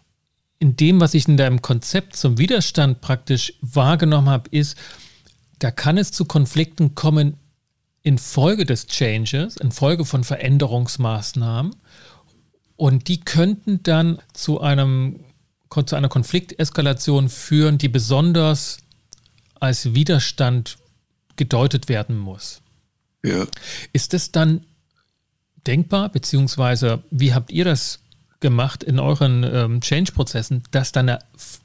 [0.58, 4.76] In dem, was ich in deinem Konzept zum Widerstand praktisch wahrgenommen habe, ist,
[5.60, 7.36] da kann es zu Konflikten kommen
[8.02, 11.76] infolge des Changes, infolge von Veränderungsmaßnahmen.
[12.76, 15.20] Und die könnten dann zu, einem,
[15.84, 18.78] zu einer Konflikteskalation führen, die besonders
[19.60, 20.78] als Widerstand
[21.36, 22.62] gedeutet werden muss.
[23.22, 23.46] Ja.
[23.92, 24.64] Ist es dann
[25.66, 28.00] denkbar, beziehungsweise wie habt ihr das
[28.40, 31.18] gemacht in euren ähm, Change-Prozessen, dass dann eine,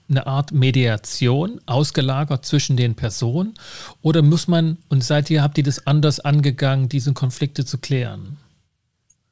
[0.10, 3.56] eine, Art Mediation ausgelagert zwischen den Personen?
[4.02, 8.38] Oder muss man, und seid ihr, habt ihr das anders angegangen, diese Konflikte zu klären?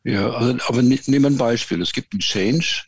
[0.04, 1.82] Ja, also, aber ne, nehmen wir ein Beispiel.
[1.82, 2.86] Es gibt einen Change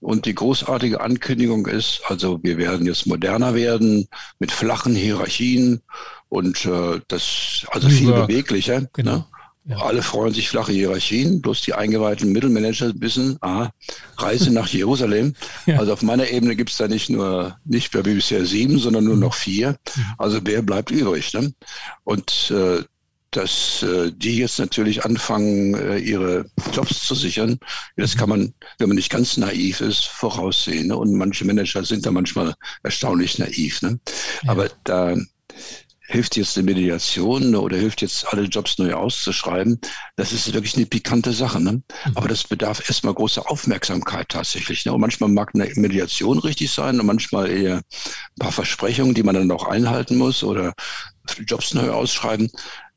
[0.00, 5.82] und die großartige Ankündigung ist, also wir werden jetzt moderner werden mit flachen Hierarchien
[6.28, 8.86] und äh, das, also viel beweglicher.
[8.92, 9.16] Genau.
[9.16, 9.24] Ne?
[9.68, 9.78] Ja.
[9.78, 13.70] Alle freuen sich flache Hierarchien, bloß die eingeweihten Mittelmanager wissen, ah,
[14.16, 15.34] Reise nach Jerusalem.
[15.66, 15.78] Ja.
[15.78, 19.04] Also auf meiner Ebene gibt es da nicht nur, nicht mehr wie bisher sieben, sondern
[19.04, 19.70] nur noch vier.
[19.70, 20.02] Mhm.
[20.18, 21.32] Also wer bleibt übrig?
[21.34, 21.52] Ne?
[22.04, 22.82] Und äh,
[23.32, 27.58] dass äh, die jetzt natürlich anfangen, äh, ihre Jobs zu sichern,
[27.96, 30.88] das kann man, wenn man nicht ganz naiv ist, voraussehen.
[30.88, 30.96] Ne?
[30.96, 33.82] Und manche Manager sind da manchmal erstaunlich naiv.
[33.82, 33.98] Ne?
[34.44, 34.52] Ja.
[34.52, 35.16] Aber da
[36.08, 39.80] hilft jetzt eine Mediation oder hilft jetzt alle Jobs neu auszuschreiben,
[40.16, 41.60] das ist wirklich eine pikante Sache.
[41.60, 41.72] Ne?
[41.72, 41.82] Mhm.
[42.14, 44.84] Aber das bedarf erstmal großer Aufmerksamkeit tatsächlich.
[44.84, 44.92] Ne?
[44.92, 49.34] Und manchmal mag eine Mediation richtig sein und manchmal eher ein paar Versprechungen, die man
[49.34, 50.72] dann auch einhalten muss oder
[51.46, 52.50] Jobs neu ausschreiben.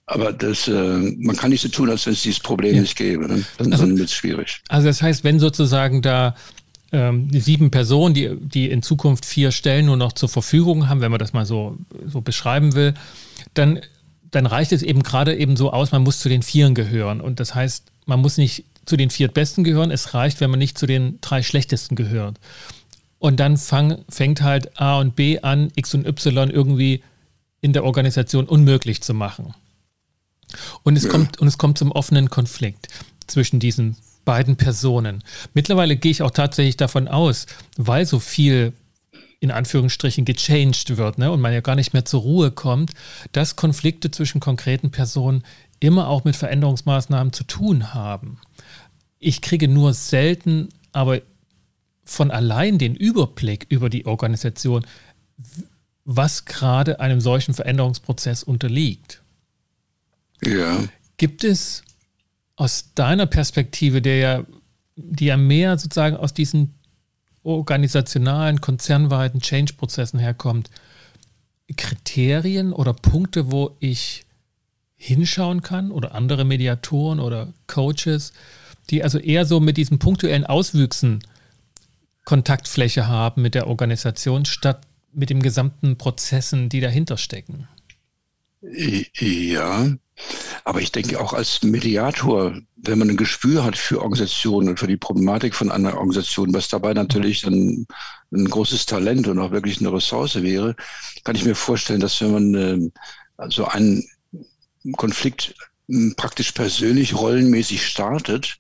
[0.05, 2.81] Aber das, äh, man kann nicht so tun, als wenn es dieses Problem ja.
[2.81, 3.27] nicht gäbe.
[3.27, 3.45] Ne?
[3.57, 4.61] Dann, also, dann wird es schwierig.
[4.67, 6.35] Also das heißt, wenn sozusagen da
[6.91, 11.11] ähm, sieben Personen, die, die in Zukunft vier Stellen nur noch zur Verfügung haben, wenn
[11.11, 12.93] man das mal so, so beschreiben will,
[13.53, 13.79] dann,
[14.31, 17.21] dann reicht es eben gerade eben so aus, man muss zu den Vieren gehören.
[17.21, 20.59] Und das heißt, man muss nicht zu den vier Besten gehören, es reicht, wenn man
[20.59, 22.39] nicht zu den drei Schlechtesten gehört.
[23.19, 27.03] Und dann fang, fängt halt A und B an, X und Y irgendwie
[27.61, 29.53] in der Organisation unmöglich zu machen.
[30.83, 31.09] Und es, ja.
[31.11, 32.87] kommt, und es kommt zum offenen Konflikt.
[33.27, 35.23] zwischen diesen beiden Personen.
[35.53, 37.45] Mittlerweile gehe ich auch tatsächlich davon aus,
[37.77, 38.73] weil so viel
[39.39, 42.91] in Anführungsstrichen gechanged wird ne, und man ja gar nicht mehr zur Ruhe kommt,
[43.31, 45.43] dass Konflikte zwischen konkreten Personen
[45.79, 48.39] immer auch mit Veränderungsmaßnahmen zu tun haben.
[49.17, 51.21] Ich kriege nur selten, aber
[52.03, 54.85] von allein den Überblick über die Organisation,
[56.03, 59.21] was gerade einem solchen Veränderungsprozess unterliegt.
[60.43, 60.83] Ja.
[61.17, 61.83] Gibt es
[62.59, 64.43] aus deiner Perspektive, der ja,
[64.97, 66.73] die ja mehr sozusagen aus diesen
[67.41, 70.69] organisationalen, konzernweiten Change-Prozessen herkommt,
[71.77, 74.25] Kriterien oder Punkte, wo ich
[74.97, 78.33] hinschauen kann oder andere Mediatoren oder Coaches,
[78.89, 81.23] die also eher so mit diesen punktuellen Auswüchsen
[82.25, 87.69] Kontaktfläche haben mit der Organisation, statt mit den gesamten Prozessen, die dahinter stecken.
[88.61, 89.87] Ja,
[90.63, 94.87] aber ich denke auch als Mediator, wenn man ein Gespür hat für Organisationen und für
[94.87, 97.87] die Problematik von einer Organisation, was dabei natürlich ein,
[98.31, 100.75] ein großes Talent und auch wirklich eine Ressource wäre,
[101.23, 102.91] kann ich mir vorstellen, dass wenn man äh,
[103.37, 104.03] also einen
[104.95, 105.55] Konflikt
[106.15, 108.57] praktisch persönlich rollenmäßig startet.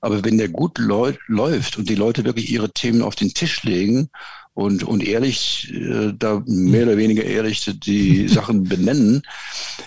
[0.00, 4.08] Aber wenn der gut läuft und die Leute wirklich ihre Themen auf den Tisch legen
[4.54, 9.22] und, und ehrlich, äh, da mehr oder weniger ehrlich die Sachen benennen,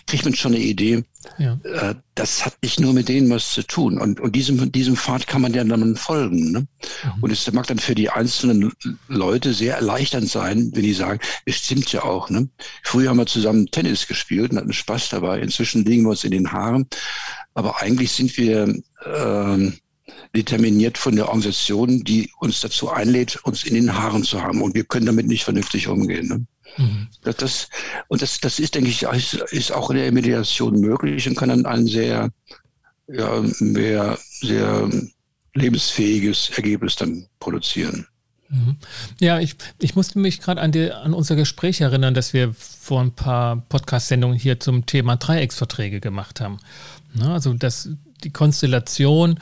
[0.07, 1.03] kriegt man schon eine Idee.
[1.37, 1.59] Ja.
[1.63, 3.99] Äh, das hat nicht nur mit denen was zu tun.
[3.99, 6.51] Und, und diesem, diesem Pfad kann man ja dann folgen.
[6.51, 6.59] Ne?
[6.59, 7.23] Mhm.
[7.23, 8.71] Und es mag dann für die einzelnen
[9.07, 12.29] Leute sehr erleichternd sein, wenn die sagen, es stimmt ja auch.
[12.29, 12.47] Ne?
[12.83, 15.39] Früher haben wir zusammen Tennis gespielt und hatten Spaß dabei.
[15.39, 16.87] Inzwischen liegen wir uns in den Haaren.
[17.53, 18.73] Aber eigentlich sind wir
[19.05, 19.73] ähm,
[20.35, 24.61] determiniert von der Organisation, die uns dazu einlädt, uns in den Haaren zu haben.
[24.61, 26.27] Und wir können damit nicht vernünftig umgehen.
[26.27, 26.45] Ne?
[26.77, 27.07] Mhm.
[27.21, 27.69] Das, das,
[28.07, 31.65] und das, das ist, denke ich, ist auch in der Mediation möglich und kann dann
[31.65, 32.31] ein sehr,
[33.07, 34.89] ja, mehr, sehr
[35.53, 38.07] lebensfähiges Ergebnis dann produzieren.
[38.49, 38.77] Mhm.
[39.19, 43.11] Ja, ich, ich musste mich gerade an, an unser Gespräch erinnern, das wir vor ein
[43.11, 46.59] paar Podcast-Sendungen hier zum Thema Dreiecksverträge gemacht haben.
[47.13, 47.89] Na, also das,
[48.23, 49.39] die Konstellation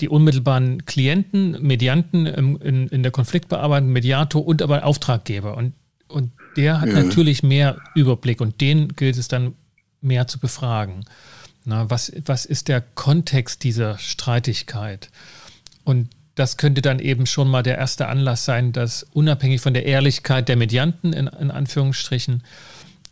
[0.00, 5.56] die unmittelbaren Klienten, Medianten in, in der Konfliktbearbeitung, Mediator und aber Auftraggeber.
[5.56, 5.74] Und,
[6.08, 7.02] und der hat ja.
[7.02, 9.54] natürlich mehr Überblick und den gilt es dann
[10.00, 11.04] mehr zu befragen.
[11.64, 15.10] Na, was, was ist der Kontext dieser Streitigkeit?
[15.84, 19.84] Und das könnte dann eben schon mal der erste Anlass sein, dass unabhängig von der
[19.84, 22.42] Ehrlichkeit der Medianten in, in Anführungsstrichen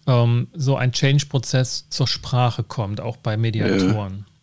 [0.06, 4.24] ähm, so ein Change-Prozess zur Sprache kommt, auch bei Mediatoren.
[4.26, 4.37] Ja.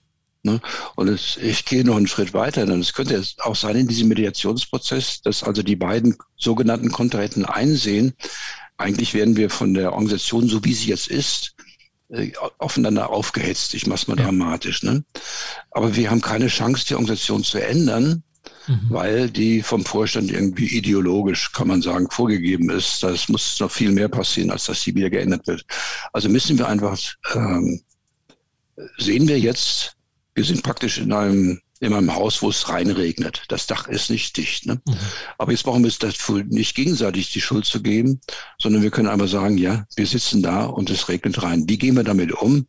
[0.45, 0.61] Ne?
[0.95, 2.65] Und es, ich gehe noch einen Schritt weiter.
[2.65, 8.13] Denn es könnte auch sein in diesem Mediationsprozess, dass also die beiden sogenannten Kontrahenten einsehen,
[8.77, 11.55] eigentlich werden wir von der Organisation, so wie sie jetzt ist,
[12.09, 13.73] äh, aufeinander aufgehetzt.
[13.73, 14.25] Ich mache es mal ja.
[14.25, 14.83] dramatisch.
[14.83, 15.03] Ne?
[15.71, 18.21] Aber wir haben keine Chance, die Organisation zu ändern,
[18.67, 18.79] mhm.
[18.89, 23.01] weil die vom Vorstand irgendwie ideologisch, kann man sagen, vorgegeben ist.
[23.01, 25.65] Das muss noch viel mehr passieren, als dass sie wieder geändert wird.
[26.13, 26.99] Also müssen wir einfach
[27.33, 27.81] ähm,
[28.97, 29.94] sehen wir jetzt,
[30.35, 33.43] wir sind praktisch in einem, in einem Haus, wo es reinregnet.
[33.47, 34.65] Das Dach ist nicht dicht.
[34.65, 34.81] Ne?
[34.85, 34.95] Mhm.
[35.37, 38.19] Aber jetzt brauchen wir es dafür nicht gegenseitig die Schuld zu geben,
[38.59, 41.65] sondern wir können einfach sagen, ja, wir sitzen da und es regnet rein.
[41.67, 42.67] Wie gehen wir damit um,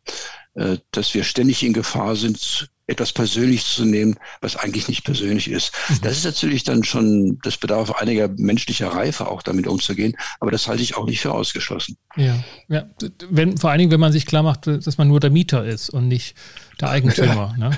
[0.55, 5.51] äh, dass wir ständig in Gefahr sind, etwas persönlich zu nehmen, was eigentlich nicht persönlich
[5.51, 5.73] ist.
[5.89, 5.95] Mhm.
[6.03, 10.67] Das ist natürlich dann schon, das bedarf einiger menschlicher Reife, auch damit umzugehen, aber das
[10.67, 11.97] halte ich auch nicht für ausgeschlossen.
[12.15, 12.89] Ja, ja.
[13.29, 15.89] Wenn, vor allen Dingen, wenn man sich klar macht, dass man nur der Mieter ist
[15.89, 16.35] und nicht
[16.79, 17.55] der Eigentümer.
[17.57, 17.71] Ja.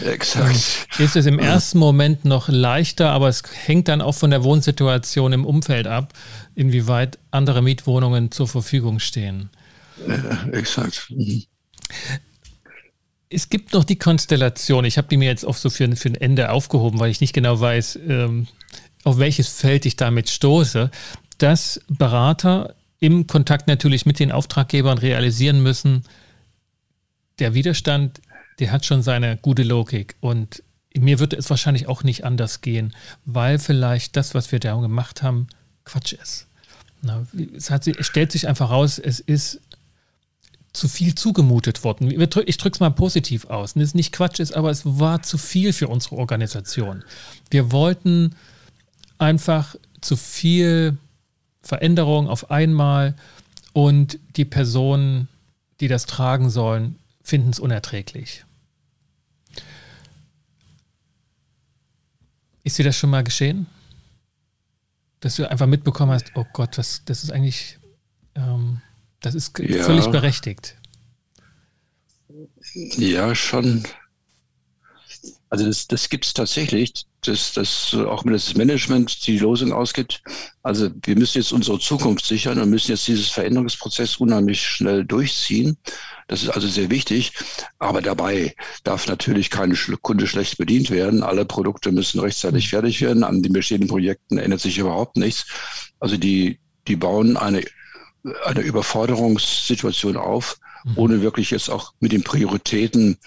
[0.00, 0.10] Ne?
[0.12, 0.88] Exakt.
[0.98, 5.32] Ist es im ersten Moment noch leichter, aber es hängt dann auch von der Wohnsituation
[5.32, 6.12] im Umfeld ab,
[6.54, 9.50] inwieweit andere Mietwohnungen zur Verfügung stehen.
[10.06, 11.06] Ja, exakt.
[11.10, 11.44] Mhm
[13.30, 16.16] es gibt noch die Konstellation, ich habe die mir jetzt auch so für, für ein
[16.16, 18.48] Ende aufgehoben, weil ich nicht genau weiß, ähm,
[19.04, 20.90] auf welches Feld ich damit stoße,
[21.38, 26.02] dass Berater im Kontakt natürlich mit den Auftraggebern realisieren müssen,
[27.38, 28.20] der Widerstand,
[28.60, 30.62] der hat schon seine gute Logik und
[30.96, 32.94] mir würde es wahrscheinlich auch nicht anders gehen,
[33.24, 35.46] weil vielleicht das, was wir da gemacht haben,
[35.84, 36.46] Quatsch ist.
[37.02, 39.60] Na, es, hat, es stellt sich einfach raus, es ist
[40.72, 42.10] zu viel zugemutet worden.
[42.10, 43.72] Ich drücke es mal positiv aus.
[43.72, 47.02] Und es nicht Quatsch ist, aber es war zu viel für unsere Organisation.
[47.50, 48.36] Wir wollten
[49.18, 50.96] einfach zu viel
[51.62, 53.16] Veränderung auf einmal
[53.72, 55.28] und die Personen,
[55.80, 58.44] die das tragen sollen, finden es unerträglich.
[62.62, 63.66] Ist dir das schon mal geschehen?
[65.20, 67.78] Dass du einfach mitbekommen hast, oh Gott, was, das ist eigentlich
[68.34, 68.80] ähm,
[69.20, 69.84] das ist ja.
[69.84, 70.76] völlig berechtigt.
[72.74, 73.84] Ja, schon.
[75.50, 80.22] Also das, das gibt es tatsächlich, dass, dass auch wenn das Management die Losung ausgibt.
[80.62, 85.76] Also wir müssen jetzt unsere Zukunft sichern und müssen jetzt dieses Veränderungsprozess unheimlich schnell durchziehen.
[86.28, 87.32] Das ist also sehr wichtig.
[87.78, 88.54] Aber dabei
[88.84, 91.22] darf natürlich kein Kunde schlecht bedient werden.
[91.22, 93.24] Alle Produkte müssen rechtzeitig fertig werden.
[93.24, 95.46] An den bestehenden Projekten ändert sich überhaupt nichts.
[95.98, 97.64] Also die, die bauen eine,
[98.44, 100.92] eine Überforderungssituation auf, mhm.
[100.96, 103.18] ohne wirklich jetzt auch mit den Prioritäten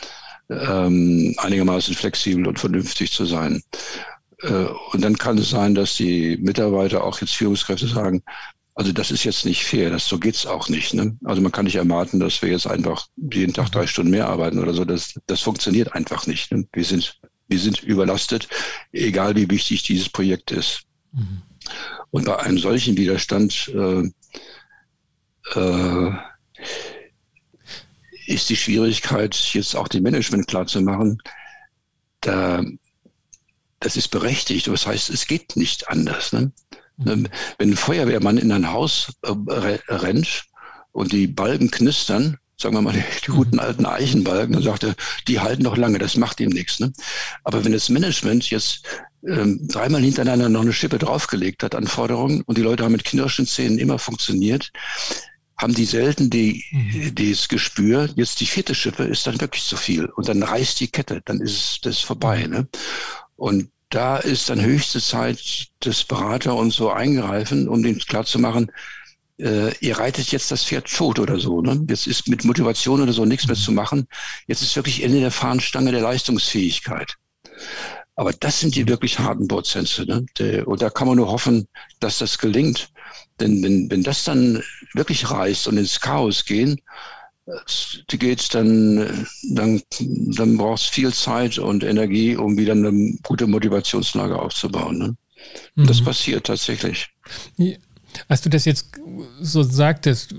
[0.61, 3.61] ähm, einigermaßen flexibel und vernünftig zu sein.
[4.41, 8.23] Äh, und dann kann es sein, dass die Mitarbeiter, auch jetzt Führungskräfte sagen,
[8.75, 10.93] also das ist jetzt nicht fair, das so geht's auch nicht.
[10.93, 11.15] Ne?
[11.25, 14.57] Also man kann nicht erwarten, dass wir jetzt einfach jeden Tag drei Stunden mehr arbeiten
[14.57, 14.83] oder so.
[14.83, 16.51] Das, das funktioniert einfach nicht.
[16.51, 16.67] Ne?
[16.73, 18.47] Wir sind wir sind überlastet,
[18.91, 20.83] egal wie wichtig dieses Projekt ist.
[21.11, 21.41] Mhm.
[22.11, 24.09] Und bei einem solchen Widerstand äh,
[25.59, 26.11] äh,
[28.25, 31.21] ist die Schwierigkeit, jetzt auch dem Management klarzumachen,
[32.21, 32.63] da,
[33.79, 34.67] das ist berechtigt.
[34.67, 36.33] Das heißt, es geht nicht anders.
[36.33, 36.51] Ne?
[36.97, 37.27] Mhm.
[37.57, 39.31] Wenn ein Feuerwehrmann in ein Haus äh,
[39.89, 40.45] rennt
[40.91, 42.93] und die Balken knistern, sagen wir mal,
[43.27, 44.95] die, guten alten Eichenbalken, dann sagt er,
[45.27, 46.79] die halten noch lange, das macht ihm nichts.
[46.79, 46.93] Ne?
[47.43, 48.85] Aber wenn das Management jetzt
[49.27, 53.05] ähm, dreimal hintereinander noch eine Schippe draufgelegt hat an Forderungen und die Leute haben mit
[53.05, 54.71] knirschenden Zähnen immer funktioniert,
[55.63, 57.15] haben die selten die, mhm.
[57.15, 60.89] das Gespür, jetzt die vierte Schippe ist dann wirklich zu viel und dann reißt die
[60.89, 62.45] Kette, dann ist das vorbei.
[62.45, 62.53] Mhm.
[62.53, 62.67] Ne?
[63.35, 68.71] Und da ist dann höchste Zeit, dass Berater und so eingreifen, um denen klarzumachen,
[69.39, 71.61] äh, ihr reitet jetzt das Pferd tot oder so.
[71.61, 71.85] Ne?
[71.89, 74.07] Jetzt ist mit Motivation oder so nichts mehr zu machen.
[74.47, 77.15] Jetzt ist wirklich Ende der Fahnenstange der Leistungsfähigkeit.
[78.15, 80.05] Aber das sind die wirklich harten Prozesse.
[80.05, 80.63] Ne?
[80.65, 81.67] Und da kann man nur hoffen,
[81.99, 82.89] dass das gelingt.
[83.39, 84.61] Denn wenn, wenn das dann
[84.93, 86.79] wirklich reißt und ins Chaos gehen,
[88.09, 93.47] die geht, dann, dann, dann braucht es viel Zeit und Energie, um wieder eine gute
[93.47, 94.97] Motivationslage aufzubauen.
[94.97, 95.15] Ne?
[95.75, 95.87] Mhm.
[95.87, 97.09] Das passiert tatsächlich.
[98.27, 98.91] Als du das jetzt
[99.41, 100.35] so sagtest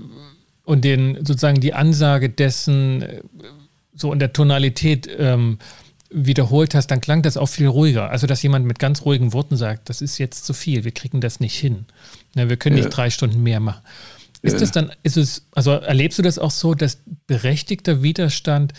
[0.63, 3.21] und den sozusagen die Ansage dessen äh,
[3.93, 5.59] so in der Tonalität ähm,
[6.15, 8.09] wiederholt hast, dann klang das auch viel ruhiger.
[8.09, 11.21] Also, dass jemand mit ganz ruhigen Worten sagt, das ist jetzt zu viel, wir kriegen
[11.21, 11.85] das nicht hin.
[12.35, 12.85] Ja, wir können ja.
[12.85, 13.81] nicht drei Stunden mehr machen.
[14.41, 18.73] Ist das dann, ist es, also erlebst du das auch so, dass berechtigter Widerstand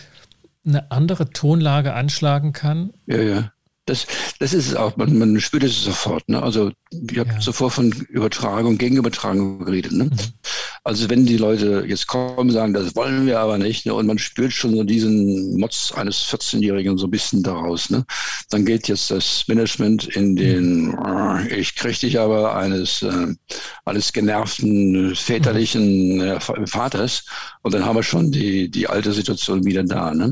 [0.65, 2.93] eine andere Tonlage anschlagen kann?
[3.07, 3.53] Ja, ja.
[3.85, 4.07] Das,
[4.41, 6.29] das ist es auch, man, man spürt es sofort.
[6.29, 6.43] Ne?
[6.43, 7.39] Also ich habe ja.
[7.39, 9.93] zuvor von Übertragung, Gegenübertragung geredet.
[9.93, 10.05] Ne?
[10.05, 10.19] Mhm.
[10.87, 13.95] Also wenn die Leute jetzt kommen und sagen, das wollen wir aber nicht, ne?
[13.95, 18.07] und man spürt schon so diesen Motz eines 14-Jährigen so ein bisschen daraus, ne?
[18.51, 20.97] dann geht jetzt das Management in den,
[21.51, 23.35] ich kriege dich aber eines, äh,
[23.85, 27.25] eines genervten väterlichen äh, Vaters
[27.63, 30.15] und dann haben wir schon die, die alte Situation wieder da.
[30.15, 30.31] Ne?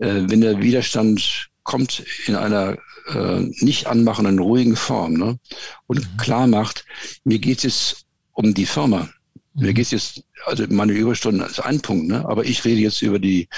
[0.00, 2.76] Äh, wenn der Widerstand kommt in einer
[3.14, 5.38] äh, nicht anmachenden, ruhigen Form ne?
[5.86, 6.16] und mhm.
[6.16, 6.84] klar macht,
[7.22, 9.08] mir geht es um die Firma.
[9.56, 12.24] Mir geht es jetzt, also meine Überstunden ist ein Punkt, ne?
[12.28, 13.48] aber ich rede jetzt über die,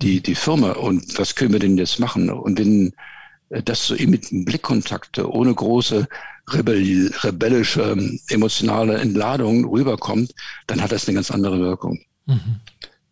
[0.00, 2.30] die, die Firma und was können wir denn jetzt machen?
[2.30, 2.92] Und wenn
[3.50, 6.08] äh, das so mit Blickkontakte ohne große
[6.52, 7.96] rebell rebellische
[8.28, 10.34] emotionale Entladung rüberkommt,
[10.66, 12.00] dann hat das eine ganz andere Wirkung.
[12.26, 12.60] Mhm.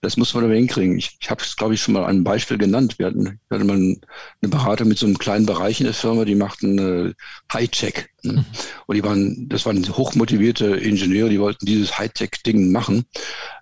[0.08, 0.96] Das muss man aber hinkriegen.
[0.96, 2.98] Ich, ich habe es, glaube ich, schon mal ein Beispiel genannt.
[2.98, 6.24] Wir hatten, wir hatten mal eine Beratung mit so einem kleinen Bereich in der Firma,
[6.24, 7.12] die machten äh,
[7.52, 8.06] Hightech.
[8.22, 8.32] Ne?
[8.32, 8.44] Mhm.
[8.86, 13.04] Und die waren, das waren hochmotivierte Ingenieure, die wollten dieses Hightech-Ding machen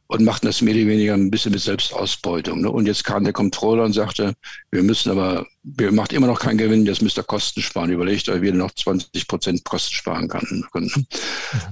[0.08, 2.60] und machten das mehr oder weniger ein bisschen mit Selbstausbeutung.
[2.60, 2.70] Ne?
[2.70, 4.34] Und jetzt kam der Controller und sagte,
[4.70, 7.90] wir müssen aber, wir macht immer noch keinen Gewinn, jetzt müsst ihr Kosten sparen.
[7.90, 10.46] Überlegt euch, wie ihr noch 20 Prozent Kosten sparen kann.
[10.74, 11.06] Ne?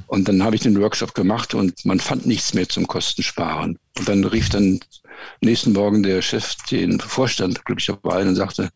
[0.09, 3.79] Und dann habe ich den Workshop gemacht und man fand nichts mehr zum Kostensparen.
[3.99, 4.81] Und dann rief dann
[5.41, 8.71] nächsten Morgen der Chef den Vorstand glücklicherweise und sagte,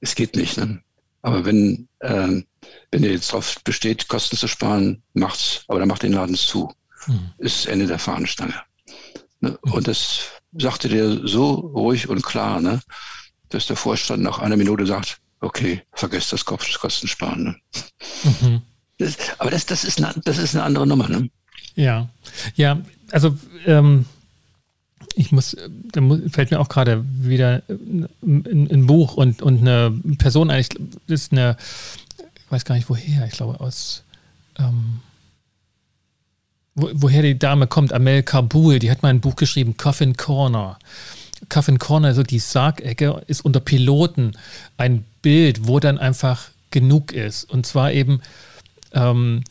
[0.00, 0.58] es geht nicht.
[0.58, 0.82] Ne?
[1.22, 2.42] Aber wenn, äh,
[2.90, 6.70] wenn ihr jetzt darauf besteht, Kosten zu sparen, macht's, aber dann macht den Laden zu.
[7.06, 7.30] Mhm.
[7.38, 8.54] Ist Ende der Fahnenstange.
[9.42, 9.58] Ne?
[9.62, 10.20] Und das
[10.52, 12.80] sagte der so ruhig und klar, ne?
[13.50, 17.44] dass der Vorstand nach einer Minute sagt, okay, vergesst das Kostensparen.
[17.44, 17.56] Ne?
[18.24, 18.62] Mhm.
[18.98, 21.08] Das, aber das, das, ist eine, das ist eine andere Nummer.
[21.08, 21.28] Ne?
[21.74, 22.08] Ja,
[22.54, 24.06] ja, also ähm,
[25.16, 25.56] ich muss,
[25.92, 30.64] da fällt mir auch gerade wieder ein, ein, Buch und, und eine Person ein,
[31.06, 31.56] das ist eine,
[32.18, 34.04] ich weiß gar nicht woher, ich glaube aus
[34.58, 35.00] ähm,
[36.74, 40.78] wo, woher die Dame kommt, Amel Kabul, die hat mal ein Buch geschrieben, Coffin Corner.
[41.48, 44.32] Coffin Corner, also die Sargecke, ist unter Piloten
[44.76, 47.44] ein Bild, wo dann einfach genug ist.
[47.44, 48.20] Und zwar eben
[48.92, 49.42] ähm,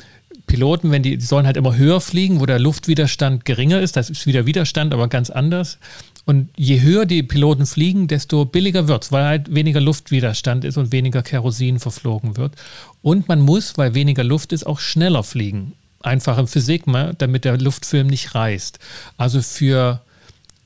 [0.47, 3.95] Piloten, wenn die, die sollen halt immer höher fliegen, wo der Luftwiderstand geringer ist.
[3.95, 5.77] Das ist wieder Widerstand, aber ganz anders.
[6.25, 10.77] Und je höher die Piloten fliegen, desto billiger wird es, weil halt weniger Luftwiderstand ist
[10.77, 12.55] und weniger Kerosin verflogen wird.
[13.01, 15.73] Und man muss, weil weniger Luft ist, auch schneller fliegen.
[16.03, 18.79] Einfache Physik, ne, damit der Luftfilm nicht reißt.
[19.17, 20.01] Also für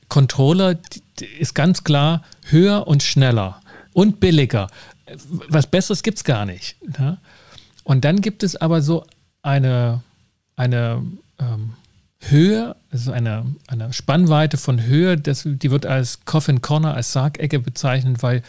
[0.08, 0.76] Controller
[1.38, 3.60] ist ganz klar höher und schneller
[3.92, 4.68] und billiger.
[5.48, 6.76] Was Besseres gibt es gar nicht.
[6.98, 7.18] Ne?
[7.84, 9.06] Und dann gibt es aber so
[9.42, 10.02] eine,
[10.56, 11.02] eine
[11.38, 11.74] ähm,
[12.20, 17.60] Höhe, also eine, eine Spannweite von Höhe, das, die wird als Coffin Corner, als Sargecke
[17.60, 18.42] bezeichnet, weil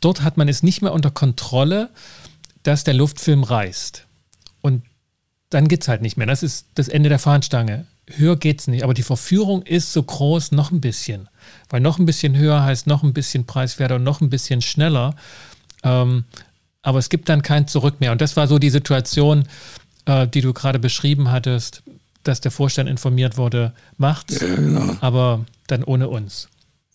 [0.00, 1.90] dort hat man es nicht mehr unter Kontrolle,
[2.62, 4.06] dass der Luftfilm reißt.
[4.60, 4.82] Und
[5.50, 6.26] dann geht es halt nicht mehr.
[6.26, 7.86] Das ist das Ende der Fahnenstange.
[8.06, 8.84] Höher geht es nicht.
[8.84, 11.28] Aber die Verführung ist so groß, noch ein bisschen.
[11.68, 15.14] Weil noch ein bisschen höher heißt noch ein bisschen preiswerter und noch ein bisschen schneller.
[15.82, 16.24] Ähm,
[16.82, 18.12] aber es gibt dann kein Zurück mehr.
[18.12, 19.44] Und das war so die Situation,
[20.06, 21.82] äh, die du gerade beschrieben hattest,
[22.22, 24.96] dass der Vorstand informiert wurde, macht's, ja, genau.
[25.00, 26.48] aber dann ohne uns.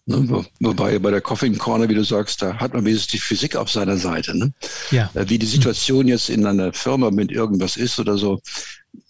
[0.05, 3.55] Ne, wobei bei der Coffee Corner, wie du sagst, da hat man wenigstens die Physik
[3.55, 4.37] auf seiner Seite.
[4.37, 4.51] Ne?
[4.91, 5.09] Ja.
[5.13, 8.41] Äh, wie die Situation jetzt in einer Firma mit irgendwas ist oder so,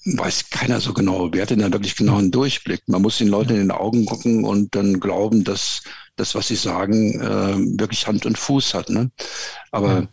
[0.05, 1.29] weiß keiner so genau.
[1.31, 2.83] Wer hat denn da wirklich genau einen Durchblick?
[2.85, 5.81] Man muss den Leuten in den Augen gucken und dann glauben, dass
[6.15, 8.89] das, was sie sagen, äh, wirklich Hand und Fuß hat.
[8.89, 9.09] Ne?
[9.71, 10.07] Aber ja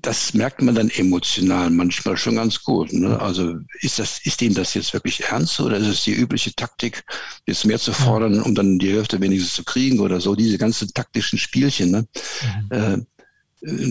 [0.00, 2.92] das merkt man dann emotional manchmal schon ganz gut.
[2.92, 3.20] Ne?
[3.20, 7.04] Also ist das, ist Ihnen das jetzt wirklich ernst oder ist es die übliche Taktik,
[7.46, 10.92] jetzt mehr zu fordern, um dann die Hälfte wenigstens zu kriegen oder so, diese ganzen
[10.94, 11.90] taktischen Spielchen.
[11.90, 12.06] Ne?
[12.70, 12.76] Mhm.
[12.76, 12.98] Äh,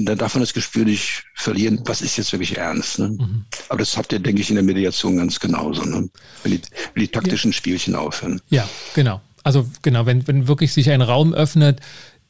[0.05, 2.99] da darf man das Gespür nicht verlieren, was ist jetzt wirklich ernst.
[2.99, 3.09] Ne?
[3.09, 3.45] Mhm.
[3.69, 6.09] Aber das habt ihr, denke ich, in der Mediation ganz genauso, ne?
[6.43, 6.61] wenn, die,
[6.93, 7.57] wenn die taktischen ja.
[7.57, 8.41] Spielchen aufhören.
[8.49, 9.21] Ja, genau.
[9.43, 11.81] Also genau, wenn, wenn wirklich sich ein Raum öffnet,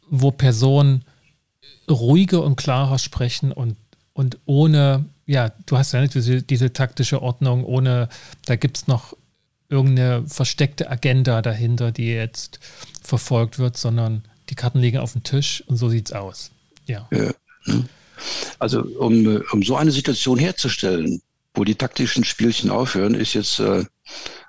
[0.10, 1.06] wo Personen
[1.90, 3.76] ruhiger und klarer sprechen und,
[4.14, 8.10] und ohne, ja, du hast ja nicht diese, diese taktische Ordnung, ohne,
[8.46, 9.16] da gibt es noch
[9.70, 12.60] irgendeine versteckte Agenda dahinter, die jetzt
[13.02, 16.52] verfolgt wird, sondern die Karten liegen auf dem Tisch und so sieht es aus.
[16.86, 17.08] Ja.
[18.60, 21.22] Also um, um so eine Situation herzustellen,
[21.56, 23.86] wo die taktischen Spielchen aufhören, ist jetzt, äh,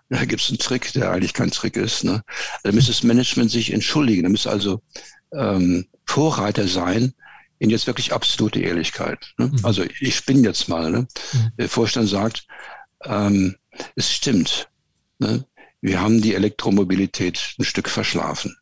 [0.09, 2.05] da gibt es einen Trick, der eigentlich kein Trick ist.
[2.05, 2.22] Ne?
[2.62, 4.24] Da müsste das Management sich entschuldigen.
[4.24, 4.80] Da müsste also
[5.32, 7.14] ähm, Vorreiter sein
[7.59, 9.32] in jetzt wirklich absolute Ehrlichkeit.
[9.38, 9.46] Ne?
[9.46, 9.61] Mhm.
[9.62, 10.90] Also ich spinne jetzt mal.
[10.90, 11.07] Ne?
[11.32, 11.52] Mhm.
[11.59, 12.46] Der Vorstand sagt,
[13.05, 13.57] ähm,
[13.96, 14.68] es stimmt.
[15.18, 15.44] Ne?
[15.80, 18.57] Wir haben die Elektromobilität ein Stück verschlafen.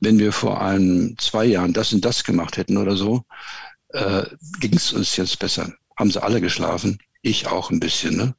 [0.00, 3.24] Wenn wir vor ein, zwei Jahren das und das gemacht hätten oder so,
[3.90, 4.24] äh,
[4.60, 5.72] ging es uns jetzt besser.
[5.96, 8.16] Haben sie alle geschlafen, ich auch ein bisschen.
[8.16, 8.34] Ne?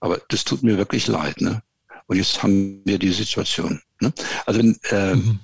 [0.00, 1.40] Aber das tut mir wirklich leid.
[1.40, 1.62] Ne?
[2.06, 3.80] Und jetzt haben wir die Situation.
[4.00, 4.12] Ne?
[4.46, 5.40] Also wenn, äh, mhm.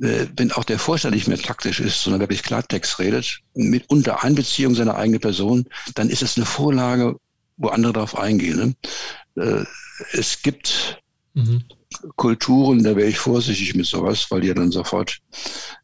[0.00, 4.22] Äh, wenn auch der Vorstand nicht mehr taktisch ist, sondern wirklich Klartext redet, mit unter
[4.22, 7.16] Einbeziehung seiner eigenen Person, dann ist es eine Vorlage,
[7.56, 8.76] wo andere darauf eingehen.
[9.34, 9.42] Ne?
[9.42, 9.64] Äh,
[10.12, 11.02] es gibt
[11.34, 11.64] mhm.
[12.16, 15.18] Kulturen, da wäre ich vorsichtig mit sowas, weil die ja dann sofort,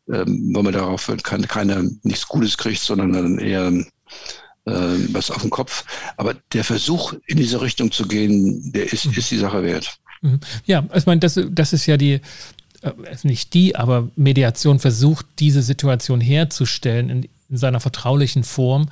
[0.09, 3.69] ähm, wenn man darauf keine, keine, nichts Gutes kriegt, sondern dann eher
[4.67, 5.85] äh, was auf den Kopf.
[6.17, 9.15] Aber der Versuch, in diese Richtung zu gehen, der ist, mhm.
[9.15, 9.99] ist die Sache wert.
[10.23, 10.41] Mhm.
[10.67, 12.21] Ja, ich meine, das, das ist ja die,
[12.85, 18.89] äh, nicht die, aber Mediation versucht, diese Situation herzustellen in, in seiner vertraulichen Form,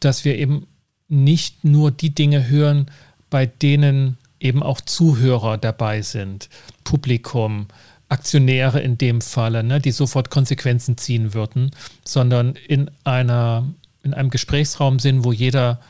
[0.00, 0.66] dass wir eben
[1.08, 2.86] nicht nur die Dinge hören,
[3.30, 6.48] bei denen eben auch Zuhörer dabei sind,
[6.84, 7.66] Publikum,
[8.08, 11.70] Aktionäre in dem Falle, ne, die sofort Konsequenzen ziehen würden,
[12.04, 13.66] sondern in einer
[14.02, 15.80] in einem Gesprächsraum sind, wo jeder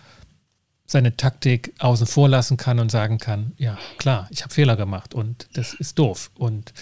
[0.87, 5.15] seine Taktik außen vor lassen kann und sagen kann, ja klar, ich habe Fehler gemacht
[5.15, 6.31] und das ist doof.
[6.37, 6.73] Und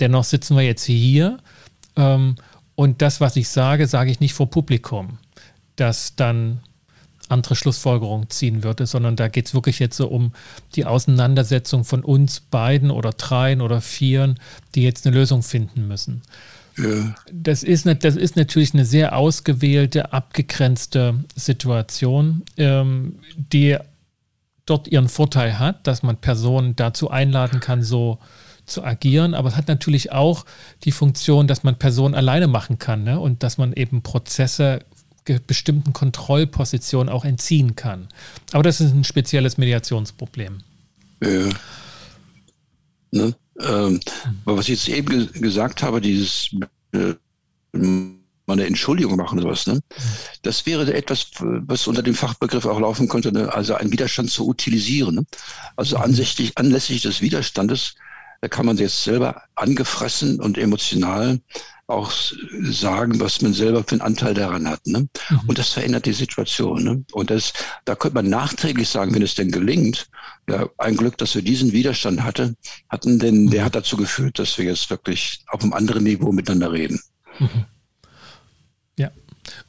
[0.00, 1.38] Dennoch sitzen wir jetzt hier
[1.96, 2.36] ähm,
[2.74, 5.18] und das, was ich sage, sage ich nicht vor Publikum,
[5.76, 6.60] das dann
[7.28, 10.32] andere Schlussfolgerungen ziehen würde, sondern da geht es wirklich jetzt so um
[10.74, 14.38] die Auseinandersetzung von uns beiden oder dreien oder vieren,
[14.74, 16.22] die jetzt eine Lösung finden müssen.
[16.76, 17.14] Ja.
[17.32, 23.76] Das, ist, das ist natürlich eine sehr ausgewählte, abgegrenzte Situation, ähm, die
[24.64, 28.18] dort ihren Vorteil hat, dass man Personen dazu einladen kann, so
[28.68, 30.44] zu agieren, aber es hat natürlich auch
[30.84, 33.18] die Funktion, dass man Personen alleine machen kann ne?
[33.20, 34.80] und dass man eben Prozesse
[35.46, 38.08] bestimmten Kontrollpositionen auch entziehen kann.
[38.52, 40.60] Aber das ist ein spezielles Mediationsproblem.
[41.22, 41.48] Ja.
[43.10, 43.34] Ne?
[43.60, 44.00] Ähm,
[44.44, 46.50] was ich jetzt eben gesagt habe, dieses
[46.92, 47.14] äh,
[48.52, 49.80] eine Entschuldigung machen oder was, ne?
[50.42, 53.52] Das wäre etwas, was unter dem Fachbegriff auch laufen könnte, ne?
[53.52, 55.16] also einen Widerstand zu utilisieren.
[55.16, 55.26] Ne?
[55.76, 57.94] Also ansichtlich, anlässlich des Widerstandes
[58.40, 61.40] da kann man jetzt selber angefressen und emotional
[61.88, 62.12] auch
[62.70, 64.86] sagen, was man selber für einen Anteil daran hat.
[64.86, 65.08] Ne?
[65.30, 65.40] Mhm.
[65.46, 66.84] Und das verändert die Situation.
[66.84, 67.04] Ne?
[67.12, 67.54] Und das,
[67.86, 70.06] da könnte man nachträglich sagen, wenn es denn gelingt,
[70.50, 72.54] ja, ein Glück, dass wir diesen Widerstand hatte,
[72.90, 73.50] hatten, denn mhm.
[73.50, 77.00] der hat dazu geführt, dass wir jetzt wirklich auf einem anderen Niveau miteinander reden.
[77.38, 77.64] Mhm.
[78.98, 79.10] Ja.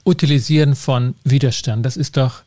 [0.03, 2.43] Utilisieren von Widerstand, das ist doch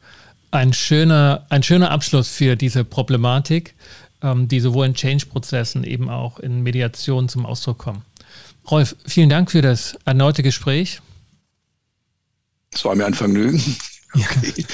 [0.50, 3.74] ein schöner, ein schöner Abschluss für diese Problematik,
[4.22, 8.02] ähm, die sowohl in Change-Prozessen eben auch in Mediation zum Ausdruck kommen.
[8.70, 11.00] Rolf, vielen Dank für das erneute Gespräch.
[12.72, 13.62] Es war mir ein Vergnügen.
[14.14, 14.66] Okay.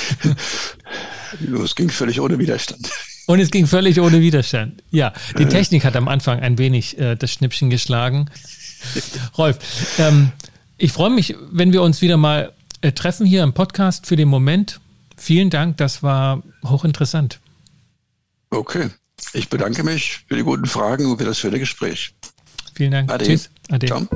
[1.62, 2.90] es ging völlig ohne Widerstand.
[3.28, 4.82] Und es ging völlig ohne Widerstand.
[4.90, 8.28] Ja, die Technik hat am Anfang ein wenig äh, das Schnippchen geschlagen.
[9.38, 9.58] Rolf,
[9.98, 10.32] ähm,
[10.76, 14.28] ich freue mich, wenn wir uns wieder mal äh, treffen hier im Podcast für den
[14.28, 14.80] Moment.
[15.16, 17.38] Vielen Dank, das war hochinteressant.
[18.50, 18.90] Okay,
[19.32, 22.14] ich bedanke mich für die guten Fragen und für das schöne Gespräch.
[22.74, 23.12] Vielen Dank.
[23.12, 23.24] Ade.
[23.24, 23.50] Tschüss.
[23.70, 23.86] Ade.
[23.86, 24.06] Ciao.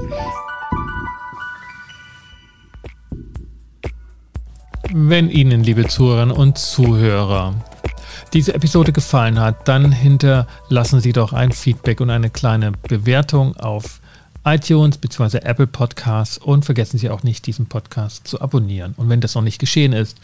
[4.95, 7.55] Wenn Ihnen, liebe Zuhörerinnen und Zuhörer,
[8.33, 14.01] diese Episode gefallen hat, dann hinterlassen Sie doch ein Feedback und eine kleine Bewertung auf
[14.45, 15.39] iTunes bzw.
[15.39, 18.95] Apple Podcasts und vergessen Sie auch nicht, diesen Podcast zu abonnieren.
[18.97, 20.19] Und wenn das noch nicht geschehen ist,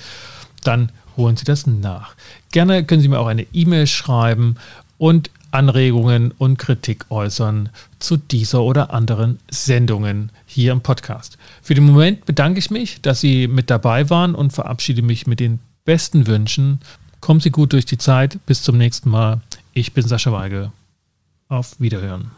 [0.64, 2.14] dann holen Sie das nach.
[2.50, 4.56] Gerne können Sie mir auch eine E-Mail schreiben
[4.96, 11.38] und Anregungen und Kritik äußern zu dieser oder anderen Sendungen hier im Podcast.
[11.62, 15.40] Für den Moment bedanke ich mich, dass Sie mit dabei waren und verabschiede mich mit
[15.40, 16.80] den besten Wünschen.
[17.20, 18.38] Kommen Sie gut durch die Zeit.
[18.46, 19.40] Bis zum nächsten Mal.
[19.72, 20.72] Ich bin Sascha Weige.
[21.48, 22.30] Auf Wiederhören.